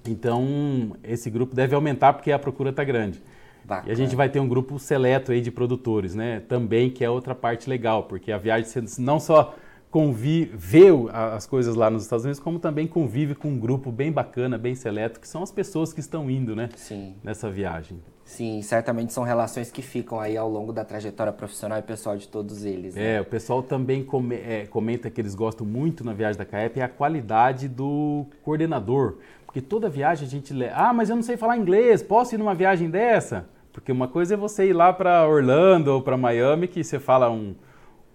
Então, 0.07 0.95
esse 1.03 1.29
grupo 1.29 1.53
deve 1.53 1.75
aumentar 1.75 2.13
porque 2.13 2.31
a 2.31 2.39
procura 2.39 2.71
está 2.71 2.83
grande. 2.83 3.21
Bacana. 3.63 3.89
E 3.89 3.91
a 3.91 3.95
gente 3.95 4.15
vai 4.15 4.27
ter 4.27 4.39
um 4.39 4.47
grupo 4.47 4.79
seleto 4.79 5.31
aí 5.31 5.41
de 5.41 5.51
produtores, 5.51 6.15
né? 6.15 6.39
Também, 6.47 6.89
que 6.89 7.05
é 7.05 7.09
outra 7.09 7.35
parte 7.35 7.69
legal, 7.69 8.03
porque 8.03 8.31
a 8.31 8.37
viagem 8.39 8.83
não 8.97 9.19
só 9.19 9.55
convive, 9.91 10.51
vê 10.55 10.85
as 11.11 11.45
coisas 11.45 11.75
lá 11.75 11.89
nos 11.89 12.03
Estados 12.03 12.23
Unidos, 12.23 12.39
como 12.39 12.57
também 12.57 12.87
convive 12.87 13.35
com 13.35 13.49
um 13.49 13.59
grupo 13.59 13.91
bem 13.91 14.09
bacana, 14.09 14.57
bem 14.57 14.73
seleto, 14.73 15.19
que 15.19 15.27
são 15.27 15.43
as 15.43 15.51
pessoas 15.51 15.91
que 15.91 15.99
estão 15.99 16.31
indo, 16.31 16.55
né? 16.55 16.69
Sim. 16.77 17.15
Nessa 17.21 17.51
viagem. 17.51 18.01
Sim, 18.23 18.61
certamente 18.61 19.11
são 19.11 19.25
relações 19.25 19.69
que 19.69 19.81
ficam 19.81 20.17
aí 20.17 20.37
ao 20.37 20.49
longo 20.49 20.71
da 20.71 20.85
trajetória 20.85 21.33
profissional 21.33 21.77
e 21.77 21.81
pessoal 21.81 22.15
de 22.15 22.25
todos 22.29 22.63
eles. 22.63 22.95
Né? 22.95 23.15
É, 23.15 23.21
o 23.21 23.25
pessoal 23.25 23.61
também 23.61 24.05
come, 24.05 24.35
é, 24.35 24.65
comenta 24.65 25.09
que 25.09 25.19
eles 25.19 25.35
gostam 25.35 25.67
muito 25.67 26.05
na 26.05 26.13
viagem 26.13 26.37
da 26.37 26.45
CAEP 26.45 26.79
é 26.79 26.83
a 26.83 26.89
qualidade 26.89 27.67
do 27.67 28.25
coordenador. 28.41 29.17
Porque 29.45 29.59
toda 29.59 29.89
viagem 29.89 30.25
a 30.25 30.29
gente 30.29 30.53
lê, 30.53 30.69
ah, 30.69 30.93
mas 30.93 31.09
eu 31.09 31.17
não 31.17 31.23
sei 31.23 31.35
falar 31.35 31.57
inglês, 31.57 32.01
posso 32.01 32.33
ir 32.33 32.37
numa 32.37 32.55
viagem 32.55 32.89
dessa? 32.89 33.49
Porque 33.73 33.91
uma 33.91 34.07
coisa 34.07 34.35
é 34.35 34.37
você 34.37 34.69
ir 34.69 34.73
lá 34.73 34.93
para 34.93 35.27
Orlando 35.27 35.91
ou 35.91 36.01
para 36.01 36.15
Miami, 36.15 36.69
que 36.69 36.81
você 36.81 36.99
fala 36.99 37.29
um, 37.29 37.53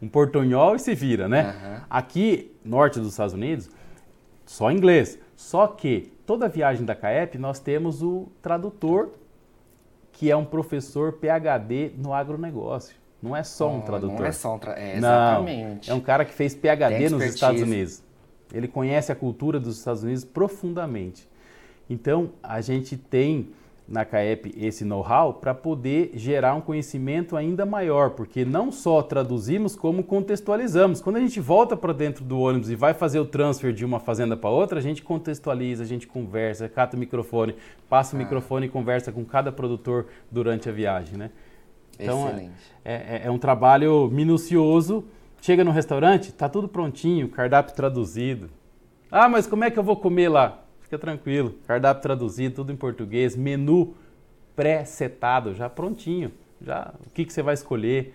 um 0.00 0.08
portunhol 0.08 0.76
e 0.76 0.78
se 0.78 0.94
vira, 0.94 1.28
né? 1.28 1.54
Uhum. 1.54 1.80
Aqui, 1.88 2.54
norte 2.64 2.98
dos 2.98 3.10
Estados 3.10 3.34
Unidos, 3.34 3.68
só 4.44 4.70
inglês. 4.70 5.18
Só 5.34 5.66
que 5.66 6.12
toda 6.24 6.48
viagem 6.48 6.84
da 6.84 6.94
CAEP 6.94 7.38
nós 7.38 7.58
temos 7.58 8.02
o 8.02 8.28
tradutor, 8.40 9.10
que 10.12 10.30
é 10.30 10.36
um 10.36 10.44
professor 10.44 11.12
PhD 11.12 11.92
no 11.96 12.12
agronegócio. 12.12 12.96
Não 13.22 13.34
é 13.34 13.42
só 13.42 13.70
um 13.70 13.80
tradutor. 13.80 14.20
Não 14.20 14.26
é 14.26 14.32
só 14.32 14.54
um 14.54 14.58
tradutor. 14.58 14.84
É, 14.84 14.96
exatamente. 14.96 15.88
Não, 15.88 15.96
é 15.96 15.98
um 15.98 16.02
cara 16.02 16.24
que 16.24 16.32
fez 16.32 16.54
PhD 16.54 17.08
nos 17.08 17.24
Estados 17.24 17.60
Unidos. 17.60 18.02
Ele 18.52 18.68
conhece 18.68 19.10
a 19.10 19.14
cultura 19.14 19.58
dos 19.58 19.78
Estados 19.78 20.02
Unidos 20.02 20.24
profundamente. 20.24 21.28
Então, 21.88 22.30
a 22.42 22.60
gente 22.60 22.96
tem 22.96 23.50
na 23.88 24.04
CAEP 24.04 24.52
esse 24.56 24.84
know-how 24.84 25.34
para 25.34 25.54
poder 25.54 26.10
gerar 26.14 26.54
um 26.54 26.60
conhecimento 26.60 27.36
ainda 27.36 27.64
maior, 27.64 28.10
porque 28.10 28.44
não 28.44 28.72
só 28.72 29.00
traduzimos, 29.02 29.76
como 29.76 30.02
contextualizamos. 30.02 31.00
Quando 31.00 31.16
a 31.16 31.20
gente 31.20 31.38
volta 31.38 31.76
para 31.76 31.92
dentro 31.92 32.24
do 32.24 32.38
ônibus 32.40 32.68
e 32.68 32.74
vai 32.74 32.94
fazer 32.94 33.20
o 33.20 33.24
transfer 33.24 33.72
de 33.72 33.84
uma 33.84 34.00
fazenda 34.00 34.36
para 34.36 34.50
outra, 34.50 34.78
a 34.78 34.82
gente 34.82 35.02
contextualiza, 35.02 35.84
a 35.84 35.86
gente 35.86 36.06
conversa, 36.06 36.68
cata 36.68 36.96
o 36.96 37.00
microfone, 37.00 37.54
passa 37.88 38.16
o 38.16 38.18
ah. 38.18 38.22
microfone 38.22 38.66
e 38.66 38.68
conversa 38.68 39.12
com 39.12 39.24
cada 39.24 39.52
produtor 39.52 40.06
durante 40.30 40.68
a 40.68 40.72
viagem, 40.72 41.16
né? 41.16 41.30
Então, 41.98 42.26
Excelente. 42.28 42.52
É, 42.84 42.94
é, 42.94 43.22
é 43.24 43.30
um 43.30 43.38
trabalho 43.38 44.10
minucioso. 44.10 45.04
Chega 45.40 45.62
no 45.62 45.70
restaurante, 45.70 46.32
tá 46.32 46.48
tudo 46.48 46.68
prontinho, 46.68 47.28
cardápio 47.28 47.74
traduzido. 47.74 48.50
Ah, 49.10 49.28
mas 49.28 49.46
como 49.46 49.64
é 49.64 49.70
que 49.70 49.78
eu 49.78 49.82
vou 49.82 49.96
comer 49.96 50.28
lá? 50.28 50.65
Fica 50.86 51.00
tranquilo, 51.00 51.52
cardápio 51.66 52.00
traduzido, 52.00 52.54
tudo 52.54 52.72
em 52.72 52.76
português, 52.76 53.34
menu 53.34 53.96
pré-setado, 54.54 55.52
já 55.52 55.68
prontinho, 55.68 56.30
já 56.64 56.94
o 57.04 57.10
que, 57.10 57.24
que 57.24 57.32
você 57.32 57.42
vai 57.42 57.54
escolher. 57.54 58.14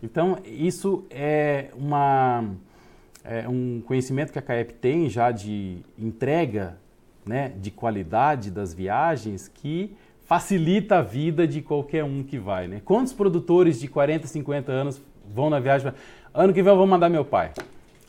Então, 0.00 0.38
isso 0.44 1.04
é, 1.10 1.66
uma, 1.74 2.44
é 3.24 3.48
um 3.48 3.82
conhecimento 3.84 4.32
que 4.32 4.38
a 4.38 4.42
CAEP 4.42 4.74
tem 4.74 5.10
já 5.10 5.32
de 5.32 5.78
entrega 5.98 6.78
né, 7.26 7.52
de 7.60 7.72
qualidade 7.72 8.52
das 8.52 8.72
viagens 8.72 9.48
que 9.48 9.96
facilita 10.26 10.98
a 10.98 11.02
vida 11.02 11.44
de 11.44 11.60
qualquer 11.60 12.04
um 12.04 12.22
que 12.22 12.38
vai. 12.38 12.68
Né? 12.68 12.80
Quantos 12.84 13.12
produtores 13.12 13.80
de 13.80 13.88
40, 13.88 14.28
50 14.28 14.70
anos 14.70 15.02
vão 15.28 15.50
na 15.50 15.58
viagem? 15.58 15.92
Ano 16.32 16.54
que 16.54 16.62
vem 16.62 16.72
eu 16.72 16.76
vou 16.76 16.86
mandar 16.86 17.08
meu 17.08 17.24
pai. 17.24 17.50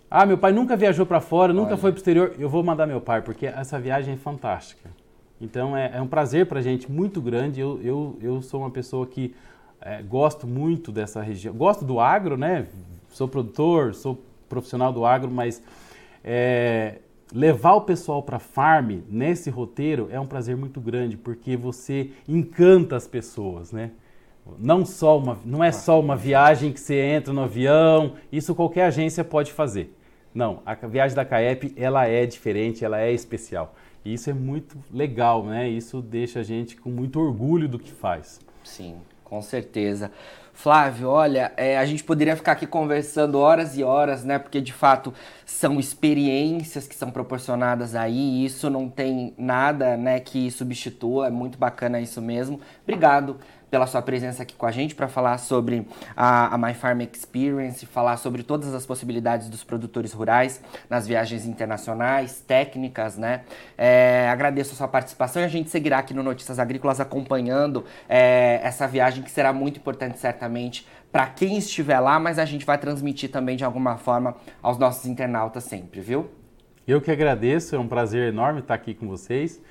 Ah, 0.10 0.26
meu 0.26 0.38
pai 0.38 0.54
nunca 0.54 0.76
viajou 0.78 1.06
para 1.06 1.20
fora, 1.20 1.52
nunca 1.52 1.72
Olha. 1.72 1.78
foi 1.78 1.92
para 1.92 1.98
o 1.98 2.00
exterior. 2.00 2.36
Eu 2.40 2.50
vou 2.50 2.64
mandar 2.64 2.88
meu 2.88 3.02
pai, 3.02 3.22
porque 3.22 3.46
essa 3.46 3.80
viagem 3.80 4.14
é 4.14 4.18
fantástica. 4.18 4.90
Então 5.40 5.76
é, 5.76 5.92
é 5.96 6.02
um 6.02 6.08
prazer 6.08 6.46
para 6.46 6.60
a 6.60 6.62
gente 6.62 6.90
muito 6.90 7.22
grande. 7.22 7.60
Eu, 7.60 7.80
eu, 7.84 8.18
eu 8.22 8.42
sou 8.42 8.62
uma 8.62 8.72
pessoa 8.72 9.06
que 9.06 9.36
é, 9.82 10.02
gosto 10.02 10.48
muito 10.48 10.92
dessa 10.92 11.22
região. 11.22 11.54
Gosto 11.54 11.84
do 11.84 12.00
agro, 12.00 12.38
né? 12.38 12.68
Sou 13.10 13.28
produtor, 13.28 13.94
sou 13.94 14.22
profissional 14.48 14.94
do 14.94 15.06
agro, 15.06 15.30
mas 15.30 15.62
é, 16.24 17.00
levar 17.34 17.74
o 17.74 17.82
pessoal 17.82 18.24
para 18.24 18.40
farm 18.40 19.00
nesse 19.10 19.50
roteiro 19.50 20.08
é 20.10 20.20
um 20.20 20.26
prazer 20.26 20.56
muito 20.56 20.80
grande, 20.80 21.18
porque 21.18 21.58
você 21.58 22.12
encanta 22.28 22.96
as 22.96 23.06
pessoas, 23.06 23.74
né? 23.74 23.92
Não, 24.58 24.86
só 24.86 25.18
uma, 25.18 25.38
não 25.44 25.62
é 25.62 25.74
só 25.74 26.00
uma 26.00 26.16
viagem 26.16 26.72
que 26.72 26.80
você 26.80 26.96
entra 26.96 27.34
no 27.34 27.44
avião, 27.44 28.14
isso 28.32 28.56
qualquer 28.56 28.86
agência 28.86 29.22
pode 29.24 29.52
fazer. 29.52 29.97
Não, 30.38 30.62
a 30.68 30.76
viagem 30.76 31.16
da 31.16 31.26
CAEP 31.26 31.74
ela 31.76 32.06
é 32.06 32.24
diferente, 32.28 32.86
ela 32.86 33.02
é 33.02 33.12
especial. 33.12 33.74
E 34.06 34.14
isso 34.14 34.30
é 34.30 34.34
muito 34.34 34.78
legal, 34.94 35.44
né? 35.44 35.68
Isso 35.68 36.00
deixa 36.00 36.42
a 36.42 36.44
gente 36.44 36.78
com 36.78 36.92
muito 36.92 37.20
orgulho 37.20 37.68
do 37.68 37.80
que 37.80 37.92
faz. 37.92 38.40
Sim, 38.64 38.98
com 39.24 39.42
certeza. 39.42 40.12
Flávio, 40.54 41.10
olha, 41.10 41.52
é, 41.58 41.76
a 41.80 41.86
gente 41.88 42.04
poderia 42.04 42.36
ficar 42.36 42.52
aqui 42.52 42.68
conversando 42.68 43.40
horas 43.40 43.76
e 43.80 43.84
horas, 43.84 44.24
né? 44.24 44.38
Porque 44.38 44.62
de 44.62 44.72
fato 44.72 45.12
são 45.44 45.80
experiências 45.80 46.88
que 46.88 46.94
são 46.94 47.10
proporcionadas 47.10 47.96
aí, 47.96 48.16
e 48.16 48.46
isso 48.46 48.70
não 48.70 48.88
tem 48.88 49.34
nada, 49.40 49.98
né, 49.98 50.20
que 50.20 50.52
substitua, 50.52 51.28
é 51.28 51.30
muito 51.32 51.58
bacana 51.58 52.00
isso 52.00 52.22
mesmo. 52.22 52.62
Obrigado 52.84 53.38
pela 53.70 53.86
sua 53.86 54.02
presença 54.02 54.44
aqui 54.44 54.56
com 54.56 54.66
a 54.66 54.72
gente 54.72 54.96
para 54.96 55.08
falar 55.08 55.38
sobre 55.38 55.88
a, 56.16 56.54
a 56.54 56.58
My 56.58 56.74
Farm 56.74 57.02
Experience, 57.02 57.86
falar 57.86 58.18
sobre 58.18 58.44
todas 58.44 58.74
as 58.74 58.86
possibilidades 58.86 59.50
dos 59.50 59.64
produtores 59.64 60.14
rurais 60.14 60.62
nas 60.90 61.08
viagens 61.08 61.46
internacionais, 61.46 62.40
técnicas, 62.40 63.18
né? 63.18 63.42
É, 63.78 64.30
agradeço 64.30 64.74
a 64.74 64.76
sua 64.76 64.88
participação 64.88 65.42
e 65.42 65.46
a 65.46 65.50
gente 65.50 65.70
seguirá 65.70 66.00
aqui 66.00 66.14
no 66.14 66.24
Notícias 66.24 66.60
Agrícolas 66.60 67.00
acompanhando 67.00 67.86
é, 68.08 68.60
essa 68.64 68.88
viagem 68.88 69.24
que 69.24 69.32
será 69.32 69.52
muito 69.52 69.80
importante 69.80 70.18
certamente 70.18 70.88
para 71.12 71.26
quem 71.28 71.58
estiver 71.58 72.00
lá, 72.00 72.20
mas 72.20 72.38
a 72.38 72.46
gente 72.46 72.66
vai 72.66 72.78
transmitir 72.78 73.32
também 73.32 73.56
de 73.56 73.64
alguma 73.64 73.98
forma 73.98 74.36
aos 74.62 74.78
nossos 74.78 75.06
internautas 75.06 75.64
sempre, 75.64 76.02
viu? 76.02 76.30
Eu 76.88 77.02
que 77.02 77.12
agradeço, 77.12 77.76
é 77.76 77.80
um 77.80 77.88
prazer 77.88 78.30
enorme 78.30 78.62
estar 78.62 78.74
aqui 78.74 78.94
com 78.94 79.08
vocês 79.08 79.62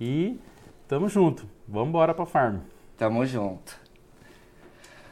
e 0.00 0.38
tamo 0.88 1.08
junto. 1.08 1.46
Vamos 1.68 1.88
embora 1.88 2.14
para 2.14 2.24
farm. 2.24 2.58
Tamo 2.96 3.24
junto. 3.24 3.83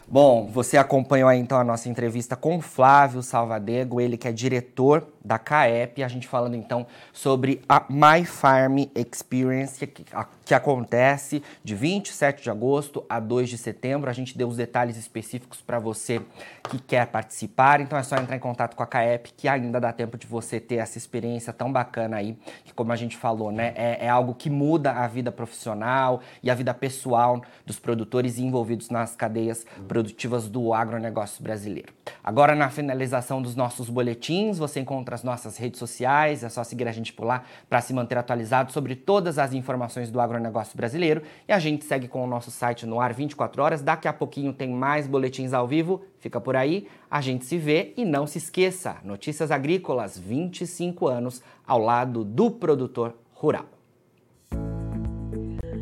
Bom, 0.09 0.47
você 0.47 0.77
acompanhou 0.77 1.29
aí 1.29 1.39
então 1.39 1.59
a 1.59 1.65
nossa 1.65 1.89
entrevista 1.89 2.37
com 2.37 2.61
Flávio 2.61 3.23
Salvadego, 3.23 4.01
ele 4.01 4.17
que 4.17 4.29
é 4.29 4.33
diretor 4.33 5.09
da 5.25 5.39
CAEP, 5.39 6.03
a 6.03 6.09
gente 6.09 6.27
falando 6.27 6.57
então 6.57 6.87
sobre 7.13 7.63
a 7.69 7.85
My 7.89 8.25
Farm 8.25 8.79
Experience, 8.95 9.87
que, 9.87 10.05
a, 10.13 10.27
que 10.45 10.53
acontece 10.53 11.43
de 11.63 11.75
27 11.77 12.43
de 12.43 12.51
agosto 12.51 13.05
a 13.09 13.21
2 13.21 13.49
de 13.49 13.57
setembro. 13.57 14.11
A 14.11 14.13
gente 14.13 14.37
deu 14.37 14.49
os 14.49 14.57
detalhes 14.57 14.97
específicos 14.97 15.61
para 15.63 15.79
você 15.79 16.21
que 16.69 16.79
quer 16.81 17.07
participar, 17.07 17.81
então 17.81 17.97
é 17.97 18.03
só 18.03 18.17
entrar 18.17 18.37
em 18.37 18.41
contato 18.41 18.75
com 18.75 18.83
a 18.83 18.87
CAEP, 18.87 19.33
que 19.37 19.49
ainda 19.49 19.81
dá 19.81 19.93
tempo 19.93 20.19
de 20.19 20.27
você 20.27 20.59
ter 20.59 20.77
essa 20.77 20.99
experiência 20.99 21.53
tão 21.53 21.73
bacana 21.73 22.17
aí, 22.17 22.37
que 22.65 22.75
como 22.75 22.93
a 22.93 22.97
gente 22.97 23.17
falou, 23.17 23.53
né, 23.53 23.73
é, 23.77 24.07
é 24.07 24.09
algo 24.09 24.35
que 24.35 24.51
muda 24.51 24.93
a 24.93 25.07
vida 25.07 25.31
profissional 25.31 26.21
e 26.43 26.51
a 26.51 26.55
vida 26.55 26.75
pessoal 26.75 27.41
dos 27.65 27.79
produtores 27.79 28.39
envolvidos 28.39 28.91
nas 28.91 29.15
cadeias 29.15 29.65
produtivas 29.89 29.92
do 30.51 30.73
agronegócio 30.73 31.43
brasileiro. 31.43 31.93
Agora, 32.23 32.55
na 32.55 32.71
finalização 32.71 33.43
dos 33.43 33.57
nossos 33.57 33.91
boletins, 33.91 34.59
você 34.59 34.81
encontra 34.81 35.15
as 35.15 35.25
nossas 35.25 35.57
redes 35.57 35.79
sociais, 35.79 36.45
é 36.45 36.49
só 36.49 36.63
seguir 36.63 36.87
a 36.87 36.93
gente 36.93 37.13
por 37.13 37.25
lá 37.25 37.43
para 37.69 37.81
se 37.81 37.93
manter 37.93 38.17
atualizado 38.17 38.73
sobre 38.73 38.95
todas 38.95 39.39
as 39.39 39.53
informações 39.53 40.11
do 40.11 40.21
agronegócio 40.21 40.77
brasileiro. 40.77 41.23
E 41.49 41.53
a 41.53 41.59
gente 41.59 41.85
segue 41.85 42.09
com 42.09 42.23
o 42.23 42.27
nosso 42.27 42.51
site 42.51 42.87
no 42.87 43.01
ar 43.01 43.13
24 43.13 43.63
horas. 43.63 43.83
Daqui 43.83 44.07
a 44.07 44.13
pouquinho 44.13 44.53
tem 44.53 44.71
mais 44.71 45.07
boletins 45.07 45.53
ao 45.53 45.67
vivo. 45.67 46.05
Fica 46.19 46.41
por 46.41 46.55
aí, 46.55 46.87
a 47.11 47.21
gente 47.21 47.45
se 47.45 47.59
vê 47.59 47.93
e 47.97 48.05
não 48.05 48.27
se 48.27 48.39
esqueça: 48.39 48.97
Notícias 49.03 49.51
Agrícolas, 49.51 50.17
25 50.17 51.09
anos 51.09 51.43
ao 51.67 51.79
lado 51.79 52.25
do 52.25 52.51
produtor 52.51 53.17
rural. 53.35 53.72